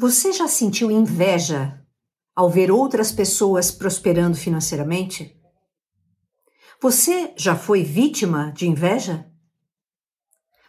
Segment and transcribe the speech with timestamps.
[0.00, 1.84] Você já sentiu inveja
[2.32, 5.36] ao ver outras pessoas prosperando financeiramente?
[6.80, 9.28] Você já foi vítima de inveja?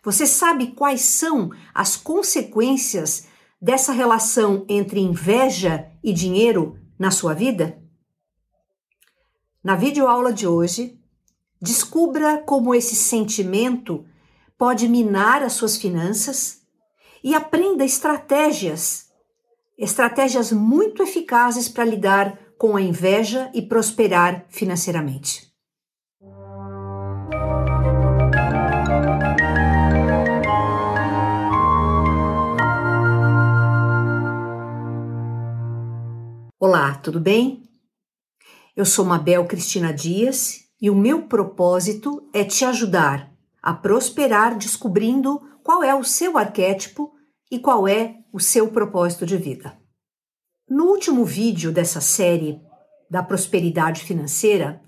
[0.03, 3.27] Você sabe quais são as consequências
[3.61, 7.79] dessa relação entre inveja e dinheiro na sua vida?
[9.63, 10.99] Na videoaula de hoje,
[11.61, 14.03] descubra como esse sentimento
[14.57, 16.63] pode minar as suas finanças
[17.23, 19.08] e aprenda estratégias
[19.79, 25.47] estratégias muito eficazes para lidar com a inveja e prosperar financeiramente.
[36.59, 37.63] Olá, tudo bem?
[38.75, 43.31] Eu sou Mabel Cristina Dias e o meu propósito é te ajudar
[43.63, 47.13] a prosperar descobrindo qual é o seu arquétipo
[47.49, 49.77] e qual é o seu propósito de vida.
[50.69, 52.61] No último vídeo dessa série
[53.09, 54.81] da prosperidade financeira,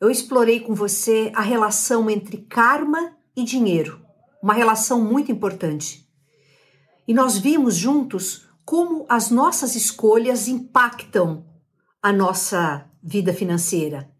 [0.00, 4.04] eu explorei com você a relação entre karma e dinheiro,
[4.42, 6.06] uma relação muito importante.
[7.08, 11.46] E nós vimos juntos como as nossas escolhas impactam
[12.02, 14.10] a nossa vida financeira.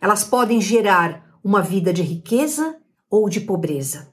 [0.00, 4.12] Elas podem gerar uma vida de riqueza ou de pobreza.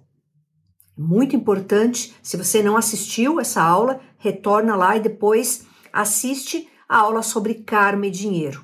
[0.97, 7.21] Muito importante, se você não assistiu essa aula, retorna lá e depois assiste a aula
[7.21, 8.63] sobre karma e dinheiro.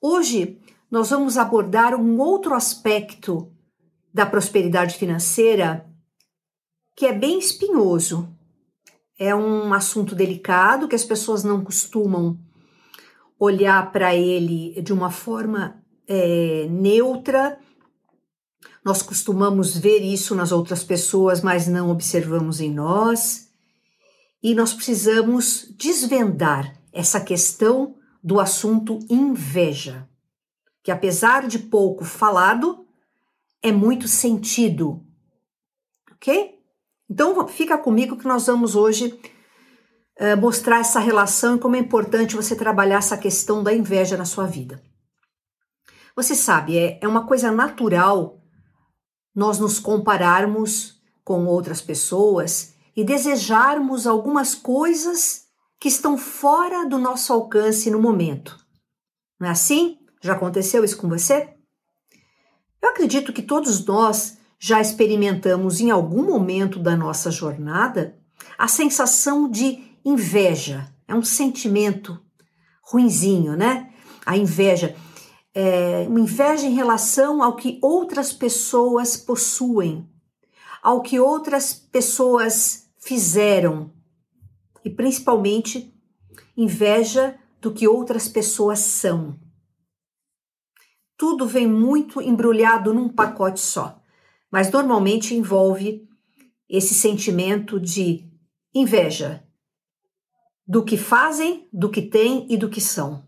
[0.00, 0.58] Hoje
[0.90, 3.50] nós vamos abordar um outro aspecto
[4.12, 5.86] da prosperidade financeira
[6.94, 8.28] que é bem espinhoso.
[9.18, 12.38] É um assunto delicado que as pessoas não costumam
[13.38, 17.58] olhar para ele de uma forma é, neutra
[18.86, 23.48] nós costumamos ver isso nas outras pessoas, mas não observamos em nós.
[24.40, 30.08] E nós precisamos desvendar essa questão do assunto inveja,
[30.84, 32.86] que apesar de pouco falado,
[33.60, 35.04] é muito sentido.
[36.12, 36.56] Ok?
[37.10, 39.18] Então fica comigo que nós vamos hoje
[40.20, 44.24] uh, mostrar essa relação e como é importante você trabalhar essa questão da inveja na
[44.24, 44.80] sua vida.
[46.14, 48.35] Você sabe, é, é uma coisa natural
[49.36, 55.44] nós nos compararmos com outras pessoas e desejarmos algumas coisas
[55.78, 58.58] que estão fora do nosso alcance no momento.
[59.38, 59.98] Não é assim?
[60.22, 61.50] Já aconteceu isso com você?
[62.80, 68.16] Eu acredito que todos nós já experimentamos em algum momento da nossa jornada
[68.56, 70.90] a sensação de inveja.
[71.06, 72.18] É um sentimento
[72.82, 73.92] ruinzinho, né?
[74.24, 74.96] A inveja
[75.58, 80.06] é, uma inveja em relação ao que outras pessoas possuem,
[80.82, 83.90] ao que outras pessoas fizeram
[84.84, 85.98] e principalmente
[86.54, 89.40] inveja do que outras pessoas são.
[91.16, 93.98] Tudo vem muito embrulhado num pacote só,
[94.52, 96.06] mas normalmente envolve
[96.68, 98.30] esse sentimento de
[98.74, 99.42] inveja
[100.68, 103.25] do que fazem, do que têm e do que são.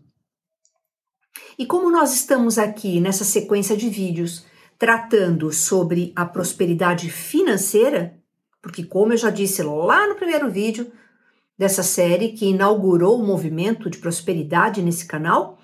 [1.59, 4.45] E como nós estamos aqui nessa sequência de vídeos
[4.77, 8.17] tratando sobre a prosperidade financeira,
[8.61, 10.89] porque, como eu já disse lá no primeiro vídeo
[11.57, 15.59] dessa série que inaugurou o movimento de prosperidade nesse canal,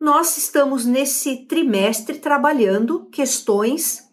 [0.00, 4.08] nós estamos nesse trimestre trabalhando questões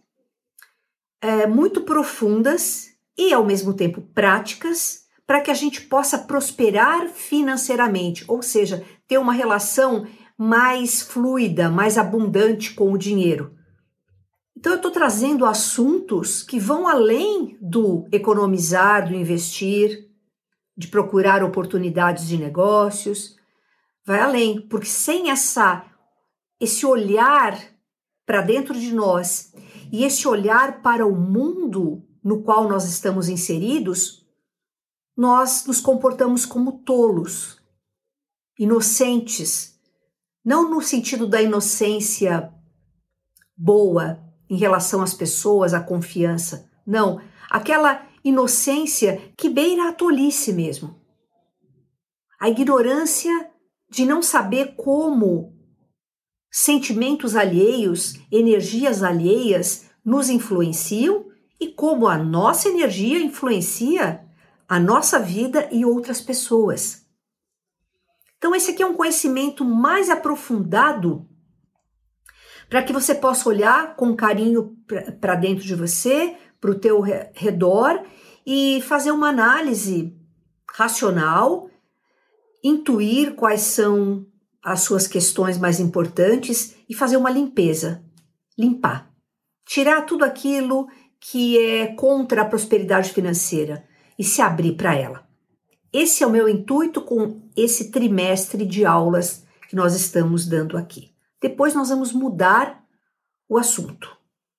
[1.22, 8.26] é, muito profundas e, ao mesmo tempo, práticas para que a gente possa prosperar financeiramente,
[8.28, 10.06] ou seja, ter uma relação
[10.38, 13.56] mais fluida, mais abundante com o dinheiro.
[14.58, 20.10] Então, eu estou trazendo assuntos que vão além do economizar, do investir,
[20.78, 23.36] de procurar oportunidades de negócios.
[24.06, 25.86] Vai além, porque sem essa
[26.60, 27.58] esse olhar
[28.26, 29.54] para dentro de nós
[29.92, 34.26] e esse olhar para o mundo no qual nós estamos inseridos,
[35.16, 37.62] nós nos comportamos como tolos,
[38.58, 39.75] inocentes,
[40.46, 42.54] não no sentido da inocência
[43.58, 46.70] boa em relação às pessoas, à confiança.
[46.86, 47.20] Não,
[47.50, 50.96] aquela inocência que beira a tolice mesmo.
[52.40, 53.50] A ignorância
[53.90, 55.54] de não saber como
[56.52, 61.26] sentimentos alheios, energias alheias nos influenciam
[61.60, 64.24] e como a nossa energia influencia
[64.68, 67.05] a nossa vida e outras pessoas.
[68.38, 71.28] Então, esse aqui é um conhecimento mais aprofundado
[72.70, 74.76] para que você possa olhar com carinho
[75.20, 78.04] para dentro de você, para o teu redor
[78.46, 80.16] e fazer uma análise
[80.72, 81.70] racional,
[82.64, 84.26] intuir quais são
[84.64, 88.04] as suas questões mais importantes e fazer uma limpeza.
[88.58, 89.12] Limpar.
[89.66, 90.88] Tirar tudo aquilo
[91.20, 93.88] que é contra a prosperidade financeira
[94.18, 95.25] e se abrir para ela.
[95.96, 101.14] Esse é o meu intuito com esse trimestre de aulas que nós estamos dando aqui.
[101.42, 102.84] Depois nós vamos mudar
[103.48, 104.10] o assunto,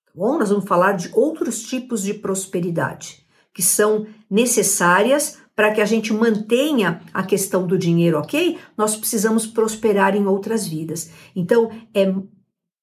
[0.07, 0.39] tá bom?
[0.39, 3.23] Nós vamos falar de outros tipos de prosperidade
[3.53, 8.59] que são necessárias para que a gente mantenha a questão do dinheiro, ok?
[8.75, 11.11] Nós precisamos prosperar em outras vidas.
[11.35, 12.15] Então, é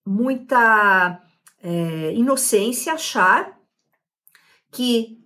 [0.06, 1.24] muita
[1.60, 3.60] é, inocência achar
[4.72, 5.23] que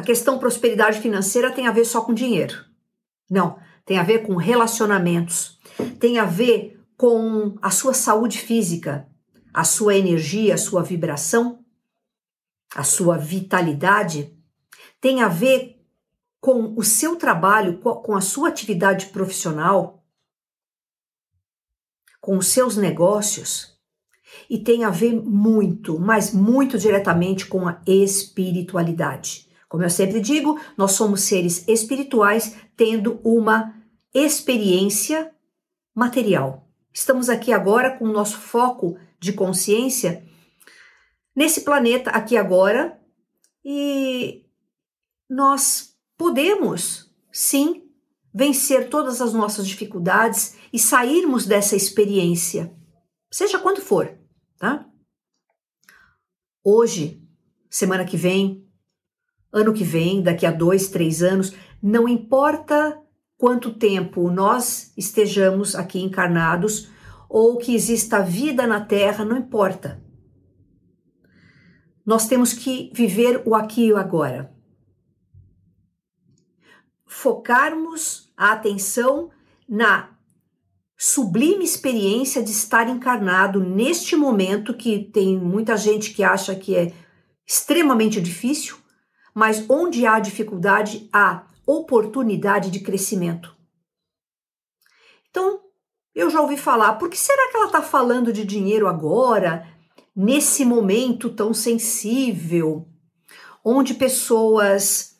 [0.00, 2.64] a questão prosperidade financeira tem a ver só com dinheiro.
[3.28, 5.60] Não, tem a ver com relacionamentos,
[6.00, 9.06] tem a ver com a sua saúde física,
[9.52, 11.62] a sua energia, a sua vibração,
[12.74, 14.34] a sua vitalidade,
[15.02, 15.78] tem a ver
[16.40, 20.02] com o seu trabalho, com a sua atividade profissional,
[22.22, 23.78] com os seus negócios,
[24.48, 29.49] e tem a ver muito, mas muito diretamente com a espiritualidade.
[29.70, 33.72] Como eu sempre digo, nós somos seres espirituais tendo uma
[34.12, 35.32] experiência
[35.94, 36.68] material.
[36.92, 40.26] Estamos aqui agora com o nosso foco de consciência
[41.36, 43.00] nesse planeta aqui agora
[43.64, 44.44] e
[45.28, 47.88] nós podemos, sim,
[48.34, 52.76] vencer todas as nossas dificuldades e sairmos dessa experiência,
[53.30, 54.18] seja quando for,
[54.58, 54.84] tá?
[56.64, 57.22] Hoje,
[57.70, 58.68] semana que vem,
[59.52, 63.00] ano que vem, daqui a dois, três anos, não importa
[63.36, 66.88] quanto tempo nós estejamos aqui encarnados
[67.28, 70.00] ou que exista vida na Terra, não importa.
[72.04, 74.60] Nós temos que viver o aqui e o agora
[77.10, 79.30] focarmos a atenção
[79.68, 80.10] na
[80.96, 86.94] sublime experiência de estar encarnado neste momento que tem muita gente que acha que é
[87.44, 88.76] extremamente difícil,
[89.34, 93.56] mas onde há dificuldade há oportunidade de crescimento.
[95.30, 95.60] Então,
[96.14, 99.66] eu já ouvi falar, por que será que ela está falando de dinheiro agora,
[100.14, 102.88] nesse momento tão sensível,
[103.64, 105.16] onde pessoas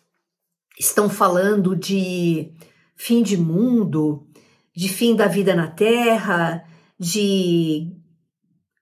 [0.79, 2.53] estão falando de
[2.97, 4.27] fim de mundo,
[4.75, 6.65] de fim da vida na Terra,
[6.99, 7.93] de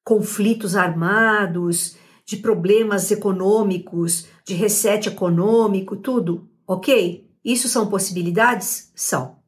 [0.05, 7.31] conflitos armados, de problemas econômicos, de reset econômico, tudo, ok?
[7.45, 8.91] Isso são possibilidades?
[8.97, 9.43] São.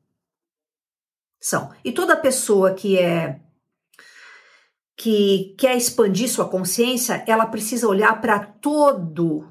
[1.40, 1.72] São.
[1.82, 3.40] E toda pessoa que é
[4.94, 9.50] que quer expandir sua consciência, ela precisa olhar para todo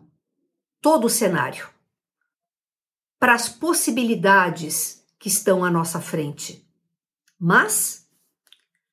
[0.80, 1.68] todo o cenário
[3.20, 6.64] para as possibilidades que estão à nossa frente.
[7.40, 8.08] Mas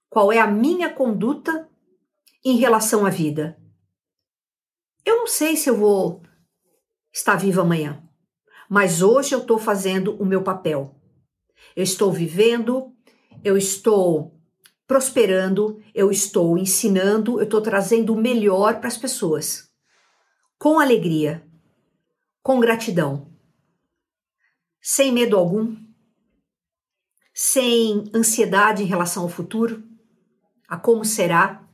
[0.08, 1.68] qual é a minha conduta
[2.42, 3.60] em relação à vida?
[5.04, 6.25] Eu não sei se eu vou
[7.16, 8.02] estar viva amanhã,
[8.68, 10.94] mas hoje eu estou fazendo o meu papel.
[11.74, 12.92] Eu estou vivendo,
[13.42, 14.38] eu estou
[14.86, 19.68] prosperando, eu estou ensinando, eu estou trazendo o melhor para as pessoas.
[20.58, 21.42] Com alegria,
[22.42, 23.36] com gratidão
[24.88, 25.76] sem medo algum,
[27.34, 29.82] sem ansiedade em relação ao futuro,
[30.68, 31.68] a como será.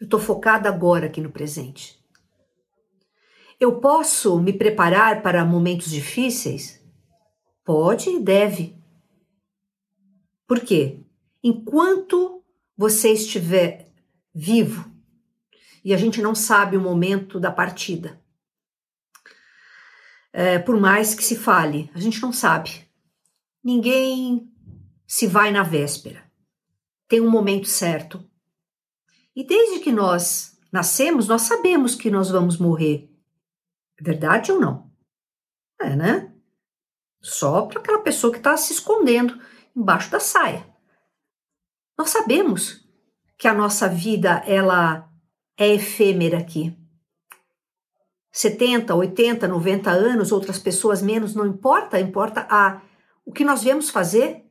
[0.00, 1.99] Eu estou focada agora aqui no presente.
[3.60, 6.82] Eu posso me preparar para momentos difíceis?
[7.62, 8.74] Pode e deve.
[10.46, 11.04] Por quê?
[11.44, 12.42] Enquanto
[12.74, 13.92] você estiver
[14.34, 14.90] vivo,
[15.84, 18.18] e a gente não sabe o momento da partida,
[20.32, 22.88] é, por mais que se fale, a gente não sabe.
[23.62, 24.50] Ninguém
[25.06, 26.24] se vai na véspera.
[27.06, 28.24] Tem um momento certo.
[29.36, 33.09] E desde que nós nascemos, nós sabemos que nós vamos morrer.
[34.00, 34.90] Verdade ou não?
[35.80, 36.32] É, né?
[37.20, 39.38] Só para aquela pessoa que está se escondendo
[39.76, 40.66] embaixo da saia.
[41.98, 42.88] Nós sabemos
[43.36, 45.08] que a nossa vida ela
[45.56, 46.76] é efêmera aqui.
[48.32, 52.80] 70, 80, 90 anos, outras pessoas menos, não importa, importa a
[53.24, 54.44] o que nós viemos fazer,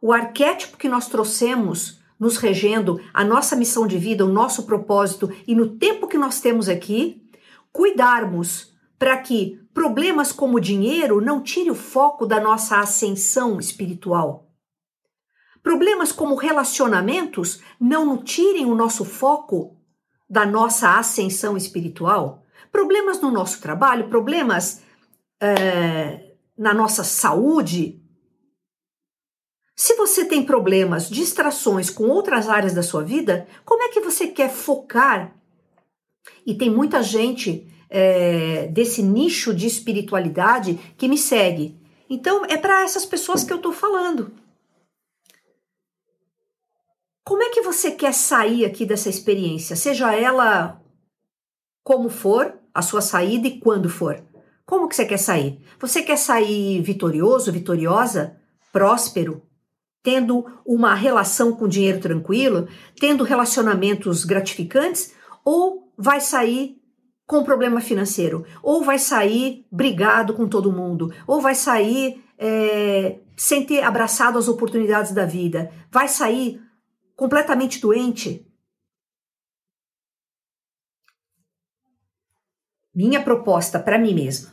[0.00, 5.30] o arquétipo que nós trouxemos nos regendo, a nossa missão de vida, o nosso propósito
[5.46, 7.27] e no tempo que nós temos aqui,
[7.72, 14.50] cuidarmos para que problemas como dinheiro não tire o foco da nossa ascensão espiritual.
[15.62, 19.76] Problemas como relacionamentos não tirem o nosso foco
[20.28, 24.82] da nossa ascensão espiritual problemas no nosso trabalho, problemas
[25.40, 28.02] é, na nossa saúde,
[29.74, 34.26] se você tem problemas, distrações com outras áreas da sua vida, como é que você
[34.26, 35.36] quer focar?
[36.48, 41.78] E tem muita gente é, desse nicho de espiritualidade que me segue.
[42.08, 44.32] Então, é para essas pessoas que eu estou falando.
[47.22, 49.76] Como é que você quer sair aqui dessa experiência?
[49.76, 50.80] Seja ela
[51.84, 54.24] como for, a sua saída e quando for.
[54.64, 55.60] Como que você quer sair?
[55.78, 58.40] Você quer sair vitorioso, vitoriosa,
[58.72, 59.42] próspero,
[60.02, 62.66] tendo uma relação com dinheiro tranquilo,
[62.98, 65.12] tendo relacionamentos gratificantes,
[65.44, 66.80] ou vai sair
[67.26, 73.66] com problema financeiro, ou vai sair brigado com todo mundo, ou vai sair é, sem
[73.66, 76.62] ter abraçado as oportunidades da vida, vai sair
[77.16, 78.46] completamente doente.
[82.94, 84.52] Minha proposta para mim mesma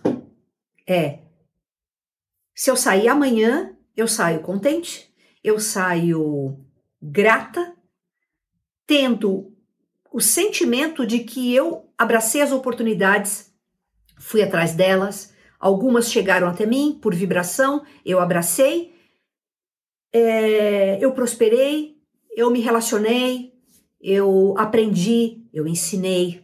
[0.87, 1.19] é:
[2.53, 6.59] se eu sair amanhã, eu saio contente, eu saio
[7.01, 7.75] grata,
[8.85, 9.54] tendo
[10.15, 13.53] o sentimento de que eu abracei as oportunidades,
[14.17, 18.95] fui atrás delas, algumas chegaram até mim por vibração, eu abracei,
[20.13, 21.97] é, eu prosperei,
[22.33, 23.51] eu me relacionei,
[23.99, 26.41] eu aprendi, eu ensinei.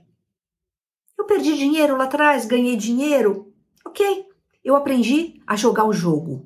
[1.17, 3.53] Eu perdi dinheiro lá atrás, ganhei dinheiro,
[3.85, 4.25] ok.
[4.61, 6.45] Eu aprendi a jogar o jogo.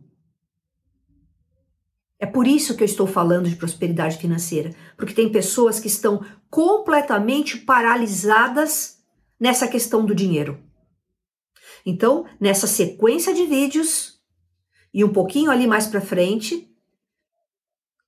[2.18, 6.26] É por isso que eu estou falando de prosperidade financeira, porque tem pessoas que estão
[6.50, 9.04] completamente paralisadas
[9.40, 10.64] nessa questão do dinheiro.
[11.86, 14.20] Então, nessa sequência de vídeos
[14.94, 16.74] e um pouquinho ali mais para frente,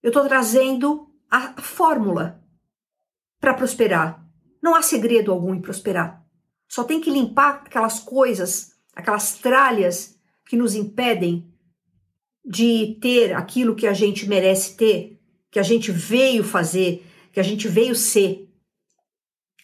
[0.02, 2.42] eu estou trazendo a fórmula
[3.40, 4.26] para prosperar.
[4.64, 6.26] Não há segredo algum em prosperar.
[6.68, 11.54] Só tem que limpar aquelas coisas, aquelas tralhas que nos impedem
[12.48, 15.20] de ter aquilo que a gente merece ter,
[15.52, 18.48] que a gente veio fazer, que a gente veio ser.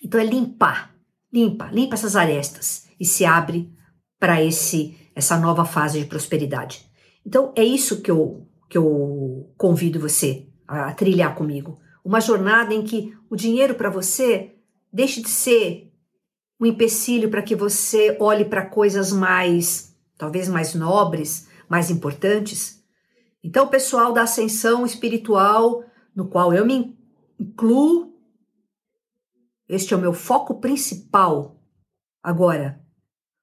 [0.04, 0.94] Então é limpar,
[1.32, 3.72] limpa, limpa essas arestas e se abre
[4.20, 6.86] para esse essa nova fase de prosperidade.
[7.26, 12.82] Então é isso que eu que eu convido você a trilhar comigo, uma jornada em
[12.82, 14.56] que o dinheiro para você
[14.92, 15.94] deixe de ser
[16.60, 22.86] um empecilho para que você olhe para coisas mais, talvez mais nobres, mais importantes.
[23.44, 25.84] Então, o pessoal da ascensão espiritual,
[26.16, 26.96] no qual eu me
[27.40, 28.14] incluo,
[29.68, 31.60] este é o meu foco principal
[32.22, 32.80] agora,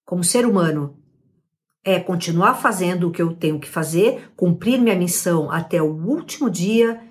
[0.05, 0.97] como ser humano,
[1.83, 6.49] é continuar fazendo o que eu tenho que fazer, cumprir minha missão até o último
[6.49, 7.03] dia,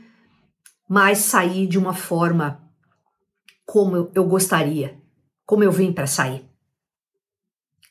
[0.87, 2.63] mas sair de uma forma
[3.65, 4.97] como eu gostaria,
[5.45, 6.49] como eu vim para sair.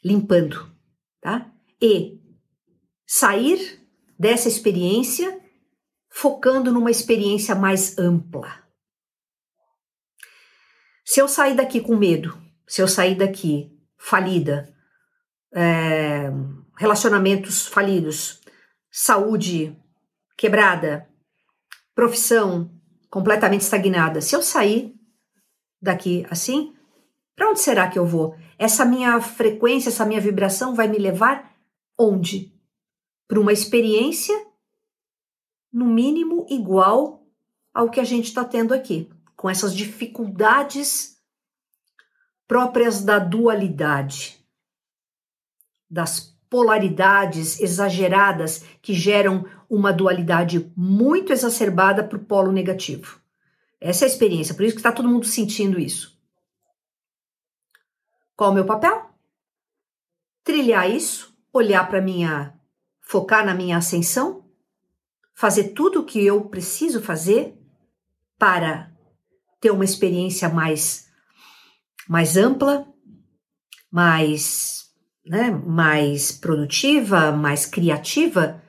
[0.02, 0.66] Limpando,
[1.20, 1.52] tá?
[1.78, 2.17] E
[3.10, 3.80] sair
[4.18, 5.40] dessa experiência
[6.10, 8.62] focando numa experiência mais ampla.
[11.06, 14.70] Se eu sair daqui com medo, se eu sair daqui falida,
[15.54, 16.30] é,
[16.76, 18.42] relacionamentos falidos,
[18.90, 19.74] saúde
[20.36, 21.08] quebrada,
[21.94, 22.70] profissão
[23.08, 24.94] completamente estagnada, se eu sair
[25.80, 26.74] daqui assim,
[27.34, 28.36] para onde será que eu vou?
[28.58, 31.54] Essa minha frequência, essa minha vibração vai me levar
[31.98, 32.57] onde?
[33.28, 34.34] Para uma experiência,
[35.70, 37.26] no mínimo, igual
[37.72, 41.22] ao que a gente está tendo aqui, com essas dificuldades
[42.48, 44.42] próprias da dualidade,
[45.88, 53.20] das polaridades exageradas que geram uma dualidade muito exacerbada para o polo negativo.
[53.80, 56.18] Essa é a experiência, por isso que está todo mundo sentindo isso.
[58.34, 59.10] Qual o meu papel?
[60.42, 62.57] Trilhar isso, olhar para minha,
[63.08, 64.44] focar na minha ascensão,
[65.34, 67.58] fazer tudo o que eu preciso fazer
[68.38, 68.92] para
[69.58, 71.08] ter uma experiência mais
[72.06, 72.86] mais ampla,
[73.90, 74.90] mais,
[75.26, 78.62] né, mais produtiva, mais criativa,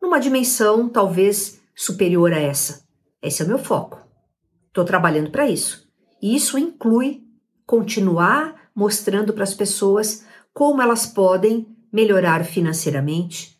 [0.00, 2.86] numa dimensão talvez superior a essa.
[3.22, 4.02] Esse é o meu foco.
[4.68, 5.88] Estou trabalhando para isso.
[6.20, 7.22] E isso inclui
[7.64, 13.53] continuar mostrando para as pessoas como elas podem melhorar financeiramente,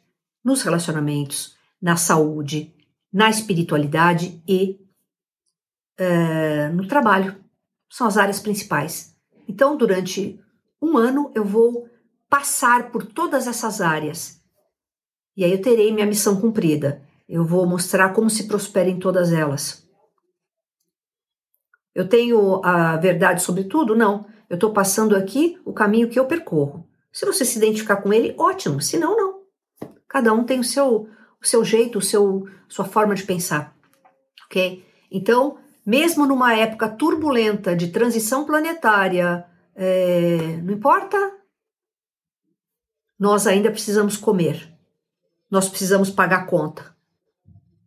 [0.44, 2.74] nos relacionamentos, na saúde,
[3.12, 4.78] na espiritualidade e
[6.00, 7.42] uh, no trabalho.
[7.90, 9.16] São as áreas principais.
[9.48, 10.40] Então, durante
[10.82, 11.88] um ano, eu vou
[12.28, 14.42] passar por todas essas áreas.
[15.36, 17.02] E aí eu terei minha missão cumprida.
[17.28, 19.84] Eu vou mostrar como se prospera em todas elas.
[21.94, 23.94] Eu tenho a verdade sobre tudo?
[23.94, 24.26] Não.
[24.50, 26.88] Eu estou passando aqui o caminho que eu percorro.
[27.12, 28.80] Se você se identificar com ele, ótimo.
[28.80, 29.33] Se não, não.
[30.14, 31.08] Cada um tem o seu,
[31.42, 33.76] o seu jeito, o seu, sua forma de pensar,
[34.46, 34.86] ok?
[35.10, 39.44] Então, mesmo numa época turbulenta de transição planetária,
[39.74, 41.18] é, não importa,
[43.18, 44.72] nós ainda precisamos comer,
[45.50, 46.94] nós precisamos pagar conta,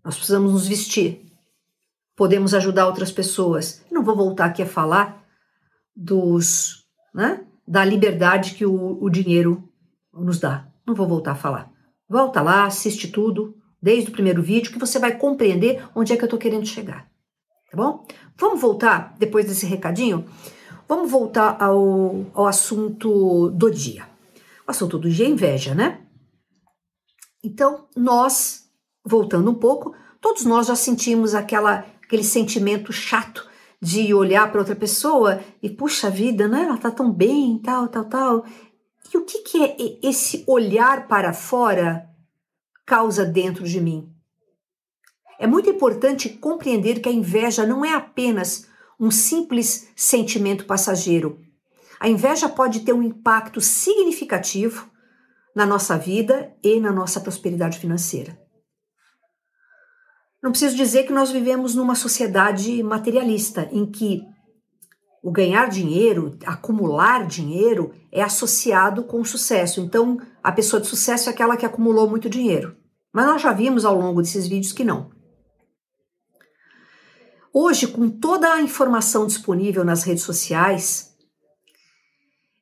[0.03, 1.31] nós precisamos nos vestir,
[2.13, 3.81] podemos ajudar outras pessoas.
[3.89, 5.25] Não vou voltar aqui a falar
[5.96, 9.72] dos, né, da liberdade que o, o dinheiro
[10.13, 10.67] nos dá.
[10.86, 11.76] Não vou voltar a falar.
[12.09, 16.23] Volta lá, assiste tudo, desde o primeiro vídeo, que você vai compreender onde é que
[16.23, 17.09] eu estou querendo chegar.
[17.69, 18.05] Tá bom?
[18.37, 20.25] Vamos voltar, depois desse recadinho,
[20.87, 24.07] vamos voltar ao, ao assunto do dia.
[24.65, 26.01] O assunto do dia é inveja, né?
[27.43, 28.69] Então, nós,
[29.05, 33.47] voltando um pouco, todos nós já sentimos aquela, aquele sentimento chato
[33.81, 36.63] de olhar para outra pessoa e, puxa vida, né?
[36.63, 38.45] Ela tá tão bem, tal, tal, tal.
[39.13, 42.09] E o que, que é esse olhar para fora
[42.85, 44.13] causa dentro de mim?
[45.39, 48.67] É muito importante compreender que a inveja não é apenas
[48.99, 51.39] um simples sentimento passageiro.
[51.99, 54.89] A inveja pode ter um impacto significativo
[55.55, 58.39] na nossa vida e na nossa prosperidade financeira.
[60.41, 64.23] Não preciso dizer que nós vivemos numa sociedade materialista em que
[65.24, 69.81] o ganhar dinheiro, acumular dinheiro, é associado com sucesso.
[69.81, 72.75] Então, a pessoa de sucesso é aquela que acumulou muito dinheiro.
[73.12, 75.12] Mas nós já vimos ao longo desses vídeos que não.
[77.53, 81.15] Hoje, com toda a informação disponível nas redes sociais,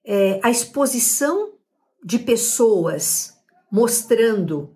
[0.05, 1.53] é, a exposição
[2.03, 3.33] de pessoas
[3.71, 4.73] mostrando,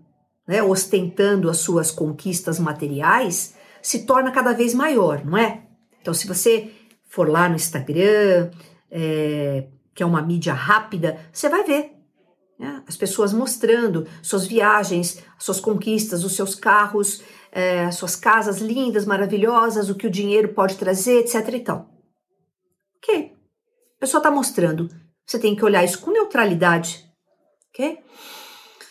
[0.48, 5.64] né, ostentando as suas conquistas materiais se torna cada vez maior, não é?
[6.02, 6.72] Então, se você
[7.10, 8.52] for lá no Instagram,
[8.90, 12.00] é, que é uma mídia rápida, você vai ver
[12.60, 12.84] né?
[12.86, 19.90] as pessoas mostrando suas viagens, suas conquistas, os seus carros, é, suas casas lindas, maravilhosas,
[19.90, 21.36] o que o dinheiro pode trazer, etc.
[21.54, 21.90] e tal.
[22.98, 23.34] Ok.
[23.98, 24.90] A pessoa está mostrando.
[25.26, 27.10] Você tem que olhar isso com neutralidade.
[27.70, 28.00] Ok?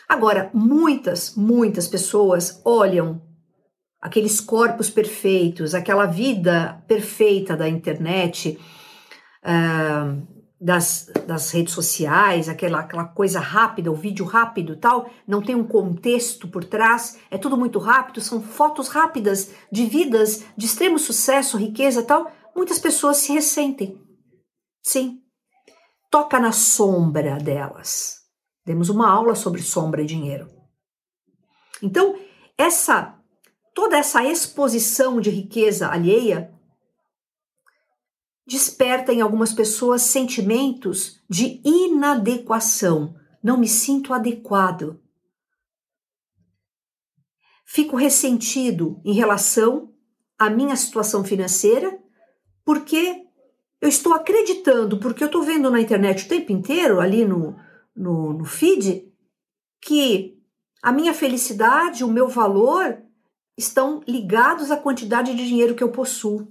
[0.08, 3.20] Agora, muitas, muitas pessoas olham
[4.00, 8.58] aqueles corpos perfeitos, aquela vida perfeita da internet,
[9.42, 15.54] uh, das, das redes sociais, aquela, aquela coisa rápida, o vídeo rápido tal, não tem
[15.54, 20.98] um contexto por trás, é tudo muito rápido, são fotos rápidas de vidas de extremo
[20.98, 24.00] sucesso, riqueza tal, muitas pessoas se ressentem.
[24.82, 25.20] Sim,
[26.10, 28.18] toca na sombra delas.
[28.64, 30.48] Temos uma aula sobre sombra e dinheiro.
[31.80, 32.18] Então,
[32.56, 33.17] essa
[33.78, 36.52] toda essa exposição de riqueza alheia
[38.44, 43.14] desperta em algumas pessoas sentimentos de inadequação.
[43.40, 45.00] Não me sinto adequado.
[47.64, 49.94] Fico ressentido em relação
[50.36, 52.02] à minha situação financeira,
[52.64, 53.28] porque
[53.80, 57.56] eu estou acreditando, porque eu estou vendo na internet o tempo inteiro, ali no,
[57.94, 59.08] no, no feed,
[59.80, 60.36] que
[60.82, 63.06] a minha felicidade, o meu valor
[63.58, 66.46] estão ligados à quantidade de dinheiro que eu possuo.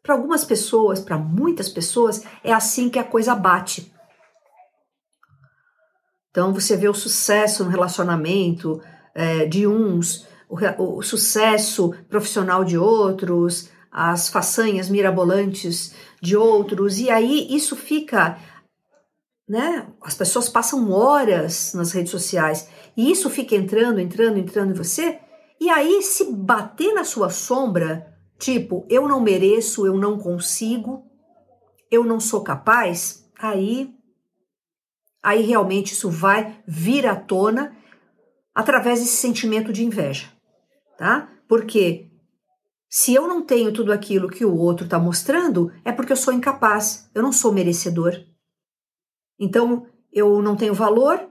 [0.00, 3.92] Para algumas pessoas, para muitas pessoas, é assim que a coisa bate.
[6.30, 8.80] Então você vê o sucesso no relacionamento
[9.12, 17.10] é, de uns, o, o sucesso profissional de outros, as façanhas mirabolantes de outros, e
[17.10, 18.38] aí isso fica,
[19.48, 19.88] né?
[20.00, 25.18] As pessoas passam horas nas redes sociais e isso fica entrando, entrando, entrando em você,
[25.60, 31.04] e aí, se bater na sua sombra, tipo, eu não mereço, eu não consigo,
[31.90, 33.94] eu não sou capaz, aí
[35.22, 37.76] aí realmente isso vai vir à tona
[38.54, 40.32] através desse sentimento de inveja,
[40.96, 41.30] tá?
[41.46, 42.10] Porque
[42.88, 46.32] se eu não tenho tudo aquilo que o outro está mostrando, é porque eu sou
[46.32, 48.14] incapaz, eu não sou merecedor.
[49.38, 51.28] Então, eu não tenho valor,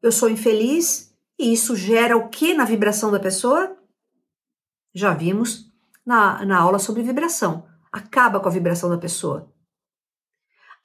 [0.00, 1.09] eu sou infeliz,
[1.40, 3.76] e isso gera o que na vibração da pessoa?
[4.94, 5.72] Já vimos
[6.04, 7.66] na, na aula sobre vibração.
[7.90, 9.50] Acaba com a vibração da pessoa.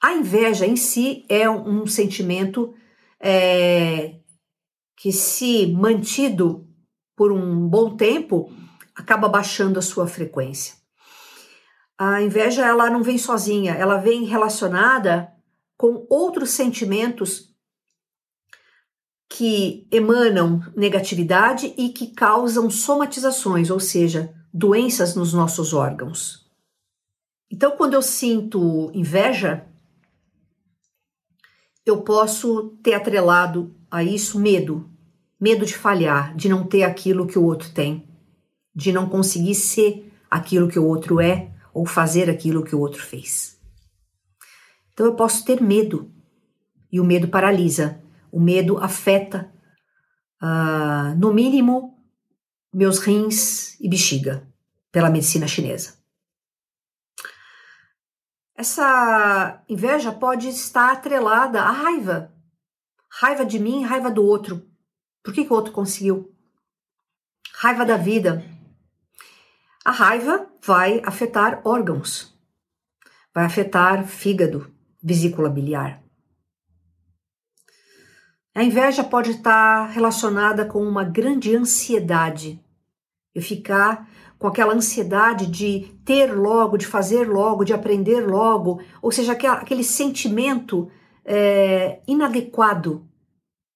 [0.02, 2.74] A inveja em si é um sentimento
[3.20, 4.20] é,
[4.96, 6.66] que, se mantido
[7.14, 8.50] por um bom tempo,
[8.94, 10.74] acaba baixando a sua frequência.
[11.98, 15.32] A inveja ela não vem sozinha, ela vem relacionada
[15.76, 17.55] com outros sentimentos
[19.36, 26.50] que emanam negatividade e que causam somatizações, ou seja, doenças nos nossos órgãos.
[27.50, 29.66] Então, quando eu sinto inveja,
[31.84, 34.88] eu posso ter atrelado a isso medo.
[35.38, 38.08] medo de falhar, de não ter aquilo que o outro tem,
[38.74, 43.02] de não conseguir ser aquilo que o outro é ou fazer aquilo que o outro
[43.02, 43.60] fez.
[44.94, 46.10] Então eu posso ter medo
[46.90, 48.02] e o medo paralisa,
[48.36, 49.50] o medo afeta,
[50.42, 51.98] uh, no mínimo,
[52.70, 54.46] meus rins e bexiga,
[54.92, 55.96] pela medicina chinesa.
[58.54, 62.30] Essa inveja pode estar atrelada à raiva.
[63.10, 64.62] Raiva de mim, raiva do outro.
[65.24, 66.30] Por que, que o outro conseguiu?
[67.54, 68.44] Raiva da vida.
[69.82, 72.38] A raiva vai afetar órgãos,
[73.34, 74.70] vai afetar fígado,
[75.02, 76.05] vesícula biliar.
[78.56, 82.58] A inveja pode estar relacionada com uma grande ansiedade.
[83.34, 89.12] Eu ficar com aquela ansiedade de ter logo, de fazer logo, de aprender logo, ou
[89.12, 90.90] seja, aquele sentimento
[91.22, 93.06] é, inadequado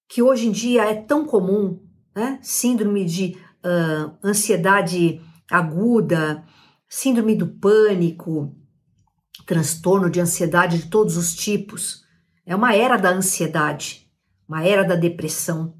[0.09, 1.79] que hoje em dia é tão comum,
[2.16, 2.38] né?
[2.40, 6.43] síndrome de uh, ansiedade aguda,
[6.88, 8.57] síndrome do pânico,
[9.45, 12.03] transtorno de ansiedade de todos os tipos.
[12.47, 14.00] É uma era da ansiedade,
[14.51, 15.73] uma era da depressão.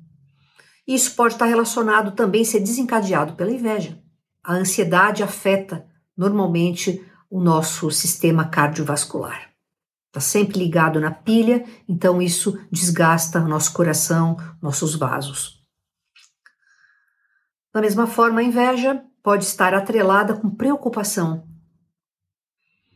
[0.87, 4.01] Isso pode estar relacionado também, ser desencadeado pela inveja.
[4.45, 5.85] A ansiedade afeta
[6.17, 9.51] normalmente o nosso sistema cardiovascular.
[10.07, 15.61] Está sempre ligado na pilha, então isso desgasta nosso coração, nossos vasos.
[17.75, 21.45] Da mesma forma, a inveja pode estar atrelada com preocupação.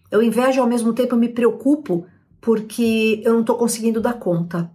[0.08, 2.06] Eu invejo ao mesmo tempo me preocupo
[2.40, 4.73] porque eu não estou conseguindo dar conta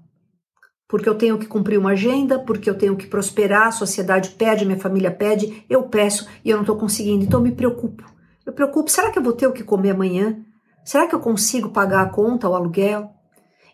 [0.89, 4.65] porque eu tenho que cumprir uma agenda, porque eu tenho que prosperar, a sociedade pede,
[4.65, 8.04] minha família pede, eu peço e eu não estou conseguindo, então eu me preocupo.
[8.43, 10.43] Eu preocupo, será que eu vou ter o que comer amanhã?
[10.84, 13.12] Será que eu consigo pagar a conta, o aluguel?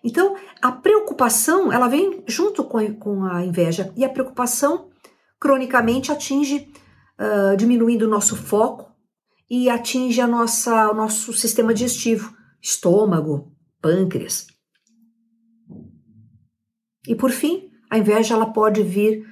[0.04, 4.90] Então, a preocupação, ela vem junto com a, com a inveja, e a preocupação
[5.40, 6.70] cronicamente atinge,
[7.18, 8.92] uh, diminuindo o nosso foco
[9.50, 14.48] e atinge a nossa, o nosso sistema digestivo, estômago, pâncreas.
[17.08, 19.26] E por fim, a inveja ela pode vir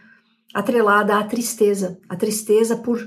[0.54, 3.00] atrelada à tristeza, a tristeza por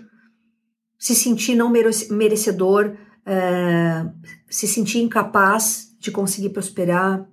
[0.98, 4.06] se sentir não merecedor, é,
[4.48, 7.28] se sentir incapaz de conseguir prosperar,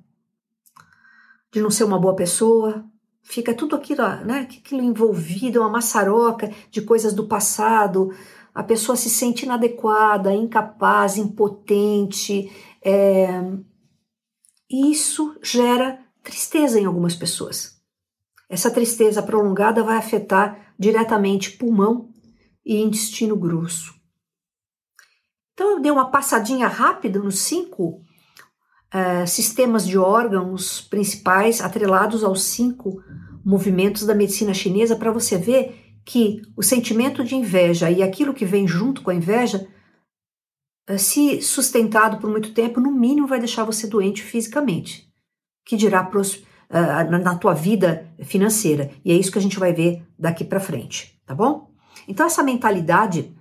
[1.51, 2.85] de não ser uma boa pessoa.
[3.21, 8.11] Fica tudo aquilo, né, aquilo envolvido, uma maçaroca de coisas do passado.
[8.53, 12.51] A pessoa se sente inadequada, incapaz, impotente.
[12.83, 13.27] É,
[14.69, 17.73] isso gera tristeza em algumas pessoas.
[18.49, 22.09] Essa tristeza prolongada vai afetar diretamente pulmão
[22.65, 23.93] e intestino grosso.
[25.53, 28.01] Então eu dei uma passadinha rápida nos cinco
[28.93, 33.03] uh, sistemas de órgãos principais atrelados aos cinco
[33.45, 38.45] movimentos da medicina chinesa para você ver que o sentimento de inveja e aquilo que
[38.45, 39.67] vem junto com a inveja,
[40.89, 45.12] uh, se sustentado por muito tempo, no mínimo vai deixar você doente fisicamente
[45.65, 48.91] que dirá uh, na tua vida financeira.
[49.03, 51.71] E é isso que a gente vai ver daqui para frente, tá bom?
[52.07, 53.33] Então, essa mentalidade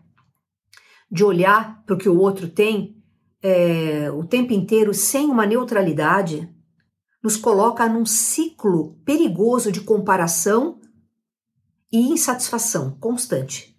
[1.11, 2.97] de olhar para o que o outro tem
[3.43, 6.49] é, o tempo inteiro sem uma neutralidade
[7.23, 10.81] nos coloca num ciclo perigoso de comparação
[11.93, 13.77] e insatisfação constante.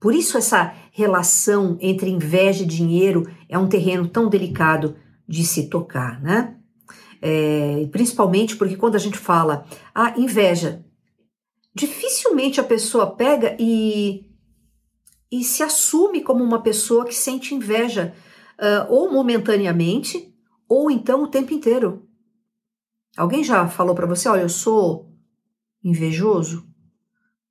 [0.00, 4.96] Por isso, essa relação entre inveja e dinheiro é um terreno tão delicado
[5.28, 6.56] de se tocar, né?
[7.24, 10.84] É, principalmente porque quando a gente fala a ah, inveja,
[11.72, 14.26] dificilmente a pessoa pega e,
[15.30, 18.12] e se assume como uma pessoa que sente inveja,
[18.58, 20.34] uh, ou momentaneamente,
[20.68, 22.06] ou então o tempo inteiro.
[23.16, 25.12] Alguém já falou para você, olha, eu sou
[25.84, 26.66] invejoso?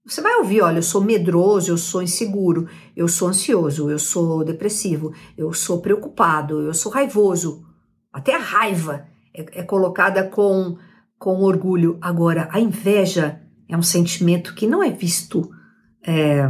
[0.03, 4.43] Você vai ouvir, olha, eu sou medroso, eu sou inseguro, eu sou ansioso, eu sou
[4.43, 7.63] depressivo, eu sou preocupado, eu sou raivoso.
[8.11, 10.77] Até a raiva é, é colocada com,
[11.17, 11.97] com orgulho.
[12.01, 15.49] Agora, a inveja é um sentimento que não é visto
[16.05, 16.47] é,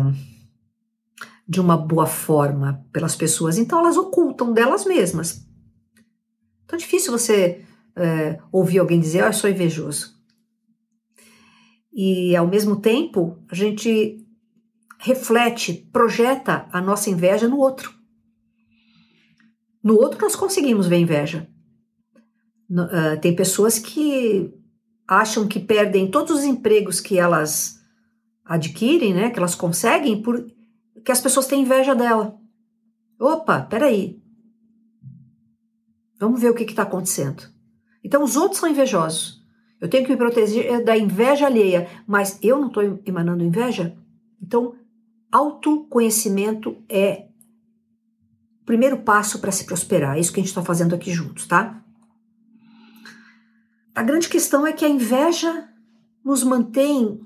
[1.48, 5.46] de uma boa forma pelas pessoas, então elas ocultam delas mesmas.
[6.64, 7.66] Então é difícil você
[7.96, 10.16] é, ouvir alguém dizer, ah, eu sou invejoso.
[11.94, 14.26] E ao mesmo tempo, a gente
[14.98, 17.94] reflete, projeta a nossa inveja no outro.
[19.84, 21.51] No outro nós conseguimos ver inveja.
[22.72, 24.50] Uh, tem pessoas que
[25.06, 27.82] acham que perdem todos os empregos que elas
[28.46, 30.46] adquirem, né, que elas conseguem, por
[31.04, 32.38] que as pessoas têm inveja dela.
[33.20, 34.22] Opa, peraí.
[36.18, 37.44] Vamos ver o que está acontecendo.
[38.04, 39.42] Então, os outros são invejosos.
[39.80, 43.98] Eu tenho que me proteger da inveja alheia, mas eu não estou emanando inveja?
[44.42, 44.76] Então,
[45.32, 47.28] autoconhecimento é
[48.62, 50.18] o primeiro passo para se prosperar.
[50.18, 51.81] É isso que a gente está fazendo aqui juntos, tá?
[53.94, 55.70] A grande questão é que a inveja
[56.24, 57.20] nos mantém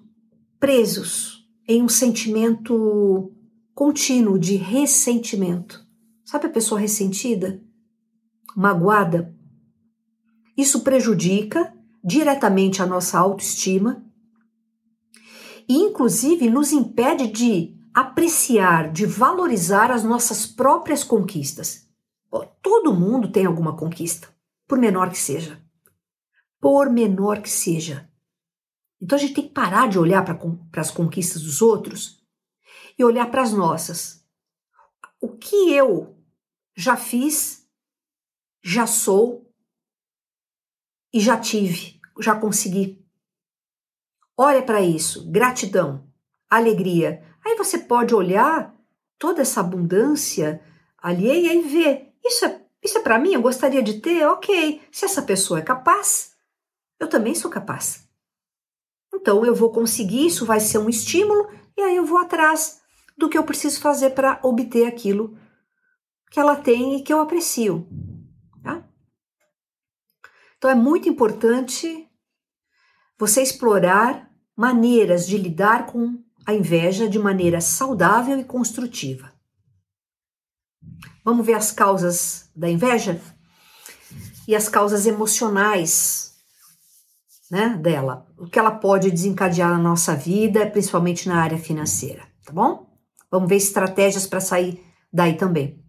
[0.60, 3.32] presos em um sentimento
[3.73, 5.86] contínuo de ressentimento.
[6.23, 7.62] Sabe a pessoa ressentida?
[8.56, 9.36] Magoada?
[10.58, 11.71] Isso prejudica
[12.04, 14.04] diretamente a nossa autoestima
[15.67, 21.88] e, inclusive, nos impede de apreciar, de valorizar as nossas próprias conquistas.
[22.62, 24.28] Todo mundo tem alguma conquista,
[24.67, 25.64] por menor que seja.
[26.65, 28.10] Por menor que seja.
[28.99, 32.25] Então a gente tem que parar de olhar para as conquistas dos outros
[32.97, 34.25] e olhar para as nossas.
[35.21, 36.17] O que eu
[36.75, 37.69] já fiz,
[38.63, 39.47] já sou
[41.13, 43.08] e já tive, já consegui.
[44.36, 46.12] Olha para isso, gratidão,
[46.49, 47.23] alegria.
[47.45, 48.75] Aí você pode olhar
[49.19, 50.65] toda essa abundância
[50.97, 54.82] alheia e ver, isso é, isso é para mim, eu gostaria de ter, ok.
[54.91, 56.35] Se essa pessoa é capaz,
[56.99, 58.08] eu também sou capaz.
[59.13, 62.81] Então eu vou conseguir, isso vai ser um estímulo, e aí eu vou atrás
[63.17, 65.38] do que eu preciso fazer para obter aquilo
[66.29, 67.88] que ela tem e que eu aprecio.
[68.62, 68.88] Tá?
[70.58, 72.10] Então é muito importante
[73.17, 79.34] você explorar maneiras de lidar com a inveja de maneira saudável e construtiva.
[81.23, 83.19] Vamos ver as causas da inveja
[84.47, 86.25] e as causas emocionais
[87.49, 92.51] né, dela, o que ela pode desencadear na nossa vida, principalmente na área financeira, tá
[92.51, 92.89] bom?
[93.31, 94.81] Vamos ver estratégias para sair
[95.12, 95.84] daí também.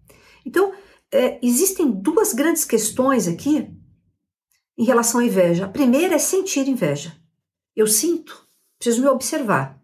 [0.44, 0.72] Então,
[1.12, 3.70] é, existem duas grandes questões aqui
[4.76, 5.66] em relação à inveja.
[5.66, 7.16] A primeira é sentir inveja.
[7.74, 8.46] Eu sinto,
[8.78, 9.80] preciso me observar.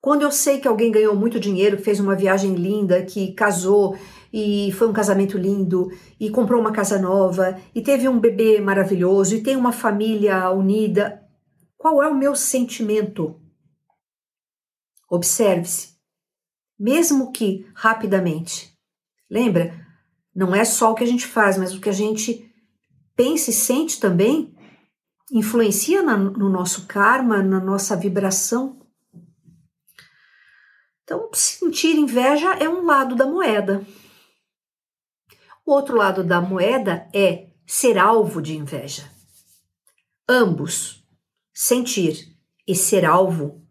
[0.00, 3.98] Quando eu sei que alguém ganhou muito dinheiro, fez uma viagem linda, que casou
[4.38, 9.34] e foi um casamento lindo, e comprou uma casa nova, e teve um bebê maravilhoso,
[9.34, 11.26] e tem uma família unida,
[11.78, 13.40] qual é o meu sentimento?
[15.08, 15.94] Observe-se,
[16.78, 18.76] mesmo que rapidamente.
[19.30, 19.72] Lembra?
[20.34, 22.52] Não é só o que a gente faz, mas o que a gente
[23.14, 24.54] pensa e sente também
[25.32, 28.78] influencia na, no nosso karma, na nossa vibração.
[31.04, 33.82] Então, sentir inveja é um lado da moeda.
[35.66, 39.10] O outro lado da moeda é ser alvo de inveja.
[40.28, 41.04] Ambos,
[41.52, 43.66] sentir e ser alvo,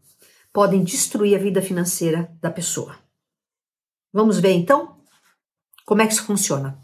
[0.52, 2.98] podem destruir a vida financeira da pessoa.
[4.12, 5.00] Vamos ver então
[5.86, 6.78] como é que isso funciona.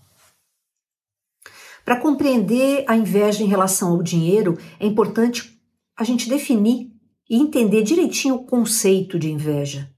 [1.84, 5.62] Para compreender a inveja em relação ao dinheiro, é importante
[5.94, 6.90] a gente definir
[7.30, 9.94] e entender direitinho o conceito de inveja.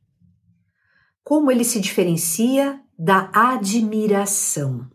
[1.23, 4.89] Como ele se diferencia da admiração.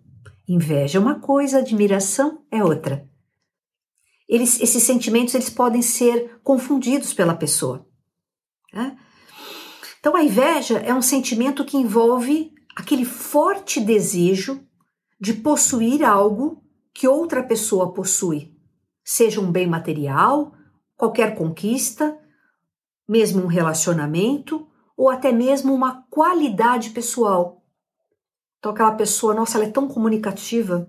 [0.48, 3.06] Inveja é uma coisa, admiração é outra.
[4.26, 7.86] Eles, esses sentimentos eles podem ser confundidos pela pessoa.
[8.72, 8.96] Né?
[10.00, 14.66] Então, a inveja é um sentimento que envolve aquele forte desejo
[15.20, 16.62] de possuir algo
[16.94, 18.56] que outra pessoa possui,
[19.04, 20.54] seja um bem material,
[20.96, 22.18] qualquer conquista,
[23.06, 27.57] mesmo um relacionamento ou até mesmo uma qualidade pessoal.
[28.58, 30.88] Então, aquela pessoa, nossa, ela é tão comunicativa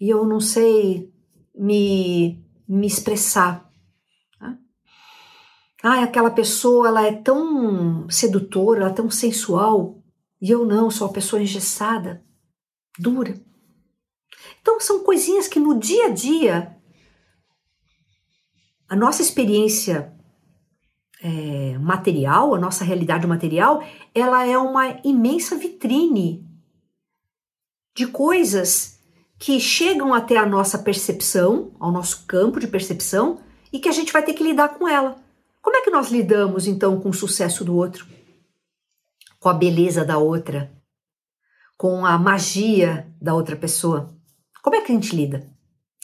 [0.00, 1.10] e eu não sei
[1.54, 3.70] me, me expressar.
[5.82, 10.00] Ah, aquela pessoa, ela é tão sedutora, ela é tão sensual
[10.40, 12.22] e eu não, sou uma pessoa engessada,
[12.98, 13.34] dura.
[14.60, 16.76] Então, são coisinhas que no dia a dia,
[18.88, 20.16] a nossa experiência
[21.20, 23.82] é, material, a nossa realidade material,
[24.14, 26.51] ela é uma imensa vitrine
[27.94, 28.98] de coisas
[29.38, 33.40] que chegam até a nossa percepção, ao nosso campo de percepção,
[33.72, 35.16] e que a gente vai ter que lidar com ela.
[35.60, 38.06] Como é que nós lidamos então com o sucesso do outro?
[39.38, 40.72] Com a beleza da outra?
[41.76, 44.14] Com a magia da outra pessoa?
[44.62, 45.50] Como é que a gente lida?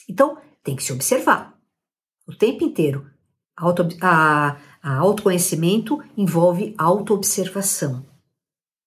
[0.08, 1.58] Então, tem que se observar
[2.26, 3.08] o tempo inteiro.
[3.56, 8.06] Auto, a, a autoconhecimento envolve autoobservação.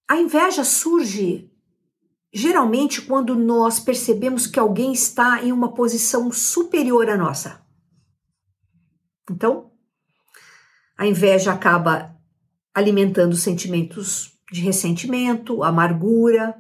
[0.10, 1.51] A inveja surge
[2.32, 7.62] geralmente quando nós percebemos que alguém está em uma posição superior à nossa.
[9.30, 9.72] Então,
[10.98, 12.16] a inveja acaba
[12.74, 16.56] alimentando sentimentos de ressentimento, amargura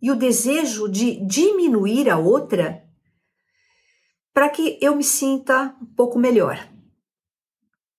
[0.00, 2.82] e o desejo de diminuir a outra
[4.32, 6.68] para que eu me sinta um pouco melhor.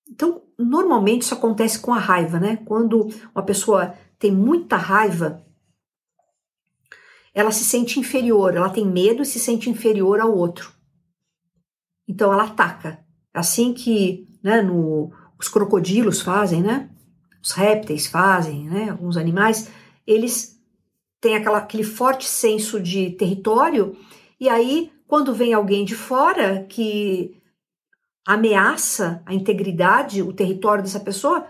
[0.10, 2.58] Então, normalmente isso acontece com a raiva, né?
[2.66, 5.46] Quando uma pessoa tem muita raiva,
[7.34, 10.72] ela se sente inferior, ela tem medo e se sente inferior ao outro.
[12.08, 13.04] Então ela ataca.
[13.34, 16.90] Assim que né, no, os crocodilos fazem, né?
[17.42, 18.90] Os répteis fazem, né?
[18.90, 19.70] Alguns animais,
[20.06, 20.62] eles
[21.20, 23.98] têm aquela, aquele forte senso de território,
[24.44, 27.42] e aí, quando vem alguém de fora que
[28.26, 31.48] ameaça a integridade, o território dessa pessoa,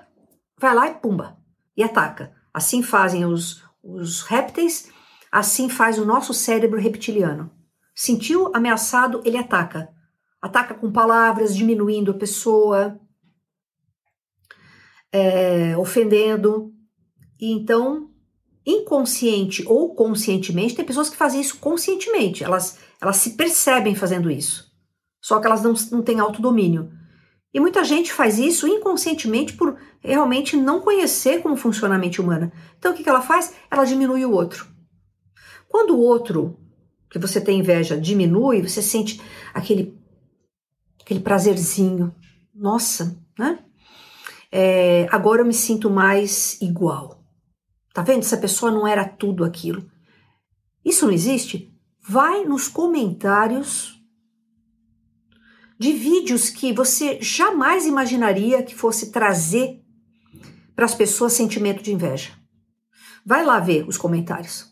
[0.60, 1.36] vai lá e pumba,
[1.76, 2.32] e ataca.
[2.54, 4.92] Assim fazem os, os répteis,
[5.34, 7.50] assim faz o nosso cérebro reptiliano.
[7.96, 9.90] Sentiu ameaçado, ele ataca.
[10.40, 13.00] Ataca com palavras, diminuindo a pessoa,
[15.12, 16.72] é, ofendendo.
[17.42, 18.12] E então,
[18.64, 24.72] inconsciente ou conscientemente, tem pessoas que fazem isso conscientemente, elas, elas se percebem fazendo isso.
[25.20, 26.92] Só que elas não, não têm autodomínio.
[27.52, 32.54] E muita gente faz isso inconscientemente por realmente não conhecer como funciona a mente humana.
[32.78, 33.54] Então o que, que ela faz?
[33.72, 34.73] Ela diminui o outro.
[35.74, 36.56] Quando o outro
[37.10, 39.20] que você tem inveja diminui, você sente
[39.52, 40.00] aquele,
[41.02, 42.14] aquele prazerzinho.
[42.54, 43.58] Nossa, né?
[44.52, 47.26] É, agora eu me sinto mais igual.
[47.92, 48.20] Tá vendo?
[48.20, 49.90] Essa pessoa não era tudo aquilo.
[50.86, 51.76] Isso não existe?
[52.08, 54.00] Vai nos comentários
[55.80, 59.84] de vídeos que você jamais imaginaria que fosse trazer
[60.76, 62.32] para as pessoas sentimento de inveja.
[63.26, 64.72] Vai lá ver os comentários.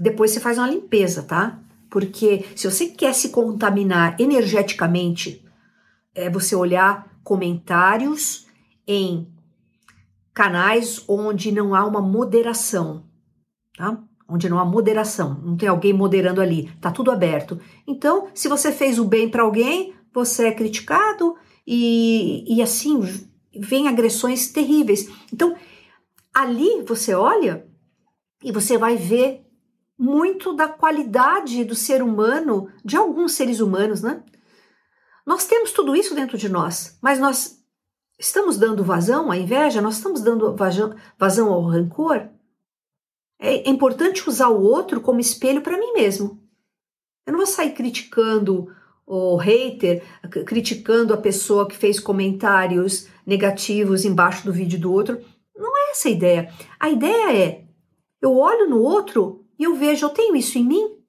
[0.00, 1.60] Depois você faz uma limpeza, tá?
[1.90, 5.44] Porque se você quer se contaminar energeticamente,
[6.14, 8.46] é você olhar comentários
[8.86, 9.28] em
[10.32, 13.04] canais onde não há uma moderação,
[13.76, 14.02] tá?
[14.26, 17.60] Onde não há moderação, não tem alguém moderando ali, tá tudo aberto.
[17.86, 21.36] Então, se você fez o bem para alguém, você é criticado
[21.66, 23.00] e, e assim
[23.54, 25.10] vem agressões terríveis.
[25.30, 25.54] Então,
[26.32, 27.66] ali você olha
[28.42, 29.49] e você vai ver
[30.00, 34.22] muito da qualidade do ser humano, de alguns seres humanos, né?
[35.26, 37.62] Nós temos tudo isso dentro de nós, mas nós
[38.18, 40.56] estamos dando vazão à inveja, nós estamos dando
[41.18, 42.30] vazão ao rancor.
[43.38, 46.42] É, importante usar o outro como espelho para mim mesmo.
[47.26, 48.74] Eu não vou sair criticando
[49.06, 50.02] o hater,
[50.46, 55.20] criticando a pessoa que fez comentários negativos embaixo do vídeo do outro.
[55.54, 56.54] Não é essa a ideia.
[56.78, 57.64] A ideia é:
[58.22, 61.04] eu olho no outro e eu vejo, eu tenho isso em mim?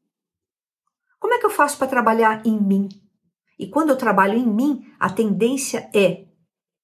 [1.17, 2.89] Como é que eu faço para trabalhar em mim?
[3.57, 6.27] E quando eu trabalho em mim, a tendência é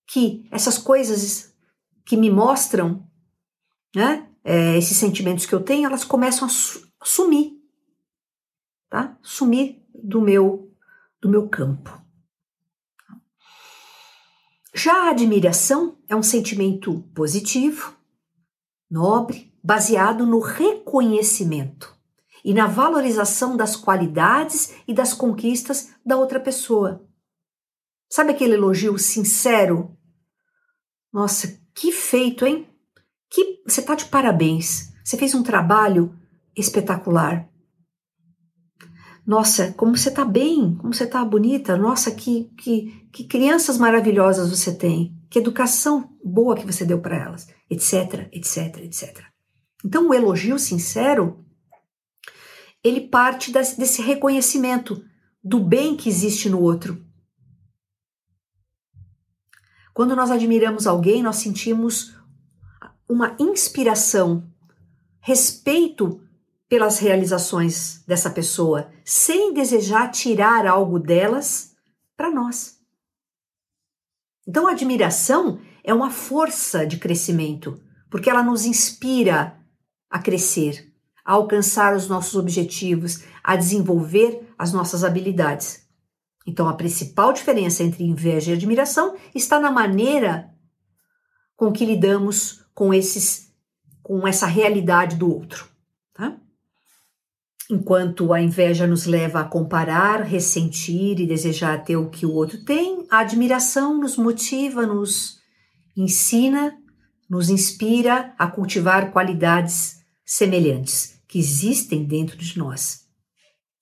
[0.08, 1.54] que essas coisas
[2.06, 3.06] que me mostram,
[3.94, 7.62] né, é, esses sentimentos que eu tenho, elas começam a, su sumir,
[8.90, 9.20] tá?
[9.22, 10.74] Sumir do meu
[11.20, 12.02] do meu campo.
[14.74, 17.94] Já a admiração é um sentimento positivo,
[18.90, 21.96] nobre, baseado no reconhecimento
[22.44, 27.06] e na valorização das qualidades e das conquistas da outra pessoa.
[28.10, 29.98] Sabe aquele elogio sincero?
[31.12, 32.68] Nossa, que feito, hein?
[33.30, 34.94] Que você tá de parabéns.
[35.04, 36.18] Você fez um trabalho
[36.56, 37.50] espetacular.
[39.26, 41.76] Nossa, como você tá bem, como você tá bonita.
[41.76, 45.14] Nossa, que, que, que crianças maravilhosas você tem.
[45.30, 49.37] Que educação boa que você deu para elas, etc, etc, etc.
[49.88, 51.46] Então, o elogio sincero,
[52.84, 55.02] ele parte desse reconhecimento
[55.42, 57.02] do bem que existe no outro.
[59.94, 62.14] Quando nós admiramos alguém, nós sentimos
[63.08, 64.52] uma inspiração,
[65.22, 66.22] respeito
[66.68, 71.74] pelas realizações dessa pessoa, sem desejar tirar algo delas
[72.18, 72.78] para nós.
[74.46, 79.57] Então, a admiração é uma força de crescimento, porque ela nos inspira
[80.10, 80.92] a crescer,
[81.26, 85.88] a alcançar os nossos objetivos, a desenvolver as nossas habilidades.
[86.48, 90.50] Então, a principal diferença entre inveja e admiração está na maneira
[91.58, 93.48] com que lidamos com esses
[94.02, 95.68] com essa realidade do outro,
[96.14, 96.38] tá?
[97.70, 102.64] Enquanto a inveja nos leva a comparar, ressentir e desejar ter o que o outro
[102.64, 105.40] tem, a admiração nos motiva, nos
[105.98, 106.78] ensina,
[107.30, 109.97] nos inspira a cultivar qualidades
[110.28, 113.08] semelhantes que existem dentro de nós.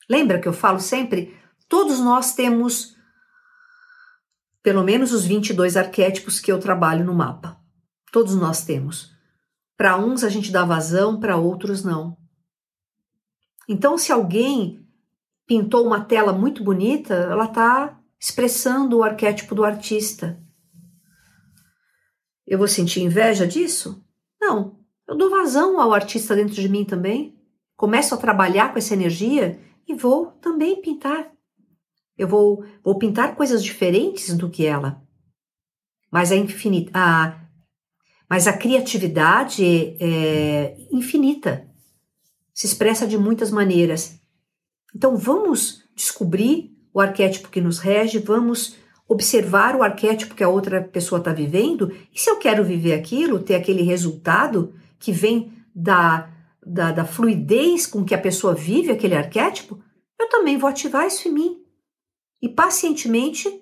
[0.07, 1.35] Lembra que eu falo sempre
[1.67, 2.95] Todos nós temos
[4.61, 7.59] pelo menos os 22 arquétipos que eu trabalho no mapa.
[8.11, 9.13] Todos nós temos.
[9.77, 12.17] Para uns a gente dá vazão, para outros não.
[13.67, 14.87] Então, se alguém
[15.45, 20.41] pintou uma tela muito bonita, ela está expressando o arquétipo do artista.
[22.47, 24.03] eu vou sentir inveja disso?
[24.39, 24.79] Não.
[25.07, 27.37] Eu dou vazão ao artista dentro de mim também.
[27.75, 31.31] Começo a trabalhar com essa energia e vou também pintar.
[32.17, 35.01] Eu vou, vou pintar coisas diferentes do que ela.
[36.11, 37.39] Mas a, infinita, a,
[38.29, 39.63] mas a criatividade
[39.99, 41.69] é infinita.
[42.53, 44.19] Se expressa de muitas maneiras.
[44.95, 48.77] Então vamos descobrir o arquétipo que nos rege, vamos
[49.07, 53.39] observar o arquétipo que a outra pessoa está vivendo, e se eu quero viver aquilo,
[53.39, 56.29] ter aquele resultado que vem da,
[56.65, 59.81] da, da, fluidez com que a pessoa vive aquele arquétipo,
[60.19, 61.63] eu também vou ativar isso em mim.
[62.41, 63.61] E pacientemente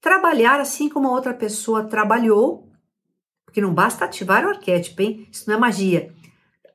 [0.00, 2.68] trabalhar assim como a outra pessoa trabalhou,
[3.44, 5.28] porque não basta ativar o arquétipo, hein?
[5.30, 6.12] Isso não é magia.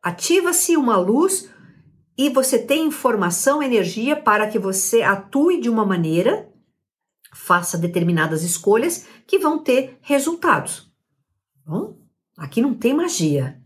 [0.02, 1.50] Ativa-se uma luz
[2.18, 6.50] e você tem informação, energia para que você atue de uma maneira,
[7.34, 10.92] faça determinadas escolhas que vão ter resultados.
[11.66, 11.98] Bom,
[12.38, 13.62] aqui não tem magia.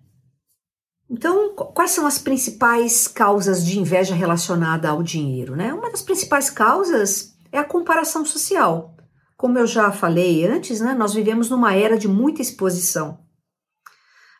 [1.12, 5.58] Então, quais são as principais causas de inveja relacionada ao dinheiro?
[5.58, 5.74] Né?
[5.74, 8.96] Uma das principais causas é a comparação social.
[9.36, 13.20] Como eu já falei antes, né, nós vivemos numa era de muita exposição.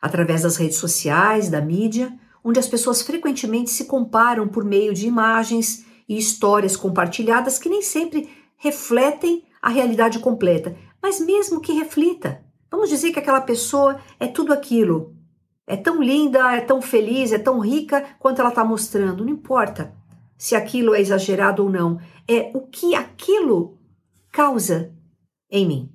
[0.02, 5.06] Através das redes sociais, da mídia, onde as pessoas frequentemente se comparam por meio de
[5.06, 12.42] imagens e histórias compartilhadas que nem sempre refletem a realidade completa, mas mesmo que reflita.
[12.72, 15.20] Vamos dizer que aquela pessoa é tudo aquilo.
[15.72, 19.24] É tão linda, é tão feliz, é tão rica quanto ela está mostrando.
[19.24, 19.96] Não importa
[20.38, 21.98] se aquilo é exagerado ou não.
[22.28, 23.80] É o que aquilo
[24.34, 24.92] causa
[25.50, 25.90] em mim.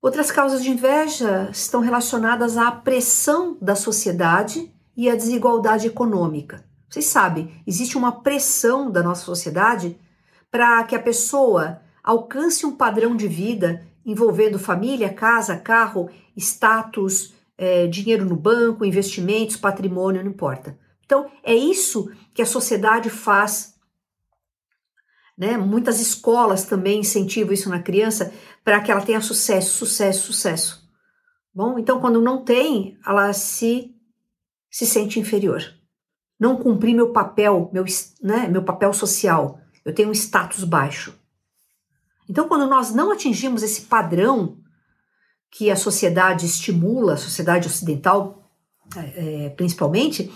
[0.00, 6.64] Outras causas de inveja estão relacionadas à pressão da sociedade e a desigualdade econômica.
[6.88, 9.98] Vocês sabem, existe uma pressão da nossa sociedade
[10.50, 17.86] para que a pessoa alcance um padrão de vida envolvendo família, casa, carro, status, é,
[17.86, 20.78] dinheiro no banco, investimentos, patrimônio, não importa.
[21.04, 23.74] Então, é isso que a sociedade faz.
[25.36, 25.56] Né?
[25.56, 28.32] Muitas escolas também incentivam isso na criança
[28.64, 30.82] para que ela tenha sucesso, sucesso, sucesso.
[31.54, 33.94] Bom, então quando não tem, ela se
[34.70, 35.62] se sente inferior.
[36.40, 37.84] Não cumpri meu papel, meu,
[38.22, 39.60] né, meu papel social.
[39.84, 41.14] Eu tenho um status baixo.
[42.28, 44.56] Então, quando nós não atingimos esse padrão
[45.52, 48.42] que a sociedade estimula, a sociedade ocidental
[48.96, 50.32] é, é, principalmente,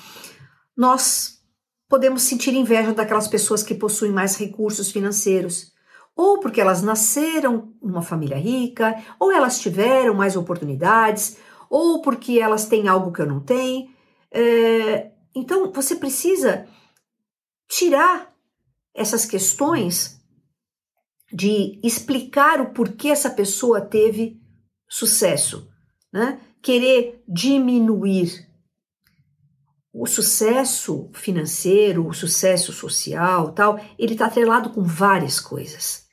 [0.77, 1.41] nós
[1.89, 5.73] podemos sentir inveja daquelas pessoas que possuem mais recursos financeiros,
[6.15, 11.39] ou porque elas nasceram numa família rica, ou elas tiveram mais oportunidades,
[11.69, 13.89] ou porque elas têm algo que eu não tenho.
[14.31, 16.67] É, então, você precisa
[17.69, 18.35] tirar
[18.95, 20.21] essas questões
[21.33, 24.41] de explicar o porquê essa pessoa teve
[24.89, 25.69] sucesso,
[26.13, 26.41] né?
[26.63, 28.47] Querer diminuir
[29.93, 36.07] o sucesso financeiro, o sucesso social, tal, ele está atrelado com várias coisas,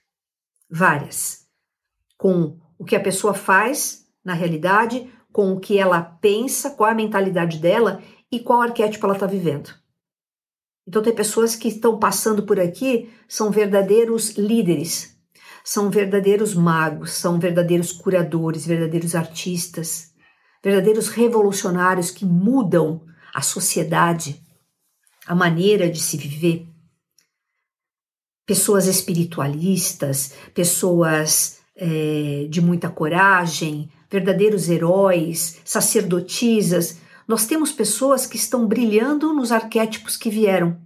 [0.70, 1.46] várias,
[2.18, 6.94] com o que a pessoa faz na realidade, com o que ela pensa, qual é
[6.94, 8.02] a mentalidade dela
[8.32, 9.74] e qual arquétipo ela está vivendo.
[10.88, 15.13] Então, tem pessoas que estão passando por aqui, são verdadeiros líderes,
[15.64, 20.14] são verdadeiros magos, são verdadeiros curadores, verdadeiros artistas,
[20.62, 24.44] verdadeiros revolucionários que mudam a sociedade,
[25.26, 26.68] a maneira de se viver.
[28.46, 36.98] Pessoas espiritualistas, pessoas é, de muita coragem, verdadeiros heróis, sacerdotisas.
[37.26, 40.78] Nós temos pessoas que estão brilhando nos arquétipos que vieram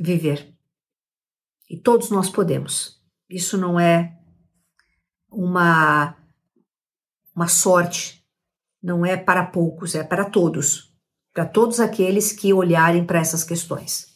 [0.00, 0.54] viver.
[1.68, 2.97] E todos nós podemos.
[3.28, 4.18] Isso não é
[5.30, 6.16] uma
[7.34, 8.26] uma sorte,
[8.82, 10.92] não é para poucos, é para todos,
[11.32, 14.08] para todos aqueles que olharem para essas questões.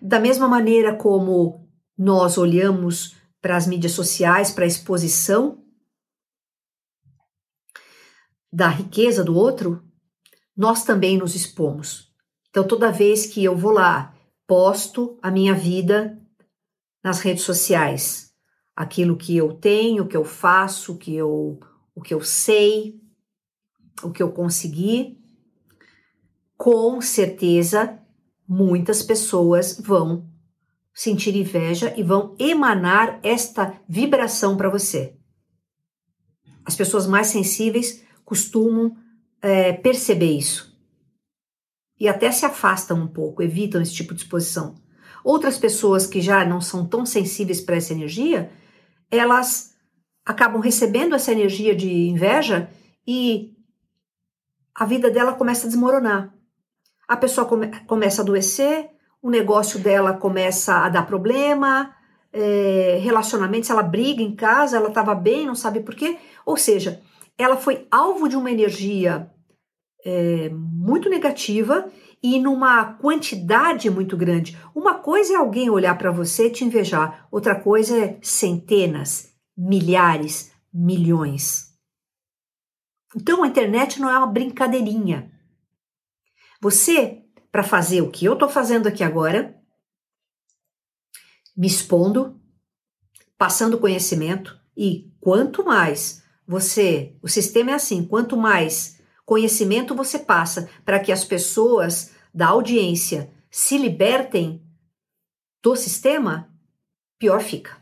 [0.00, 5.62] Da mesma maneira como nós olhamos para as mídias sociais, para a exposição
[8.50, 9.82] da riqueza do outro,
[10.56, 12.10] nós também nos expomos.
[12.48, 14.14] Então, toda vez que eu vou lá,
[14.46, 16.21] posto a minha vida
[17.02, 18.32] nas redes sociais,
[18.74, 21.58] aquilo que eu tenho, o que eu faço, o que eu,
[21.94, 23.00] o que eu sei,
[24.02, 25.18] o que eu consegui,
[26.56, 27.98] com certeza
[28.46, 30.28] muitas pessoas vão
[30.94, 35.16] sentir inveja e vão emanar esta vibração para você.
[36.64, 38.96] As pessoas mais sensíveis costumam
[39.40, 40.72] é, perceber isso
[41.98, 44.74] e até se afastam um pouco, evitam esse tipo de exposição.
[45.24, 48.50] Outras pessoas que já não são tão sensíveis para essa energia,
[49.10, 49.74] elas
[50.24, 52.68] acabam recebendo essa energia de inveja
[53.06, 53.52] e
[54.74, 56.32] a vida dela começa a desmoronar.
[57.06, 61.94] A pessoa come, começa a adoecer, o negócio dela começa a dar problema,
[62.32, 66.18] é, relacionamentos, ela briga em casa, ela estava bem, não sabe por quê.
[66.46, 67.02] Ou seja,
[67.36, 69.30] ela foi alvo de uma energia
[70.04, 71.90] é, muito negativa
[72.22, 74.56] e numa quantidade muito grande.
[74.74, 80.52] Uma coisa é alguém olhar para você e te invejar, outra coisa é centenas, milhares,
[80.72, 81.72] milhões.
[83.16, 85.30] Então a internet não é uma brincadeirinha.
[86.60, 89.60] Você, para fazer o que eu estou fazendo aqui agora,
[91.56, 92.40] me expondo,
[93.36, 100.68] passando conhecimento, e quanto mais você, o sistema é assim, quanto mais conhecimento você passa
[100.84, 104.62] para que as pessoas da audiência se libertem
[105.62, 106.50] do sistema,
[107.18, 107.80] pior fica.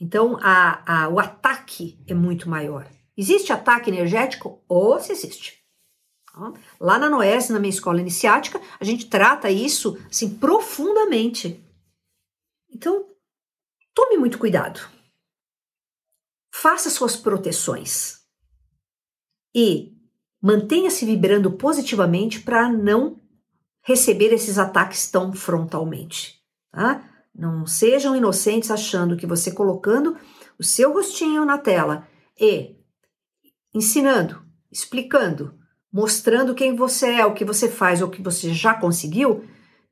[0.00, 2.86] Então, a, a, o ataque é muito maior.
[3.16, 4.62] Existe ataque energético?
[4.68, 5.64] Ou se existe.
[6.78, 11.64] Lá na Noés, na minha escola iniciática, a gente trata isso assim profundamente.
[12.70, 13.08] Então,
[13.94, 14.86] tome muito cuidado.
[16.52, 18.20] Faça suas proteções.
[19.54, 19.95] E
[20.42, 23.20] mantenha-se vibrando positivamente para não
[23.82, 26.40] receber esses ataques tão frontalmente.
[26.72, 27.08] Tá?
[27.34, 30.16] Não sejam inocentes achando que você colocando
[30.58, 32.06] o seu rostinho na tela
[32.38, 32.76] e
[33.74, 35.54] ensinando, explicando,
[35.92, 39.44] mostrando quem você é, o que você faz ou o que você já conseguiu,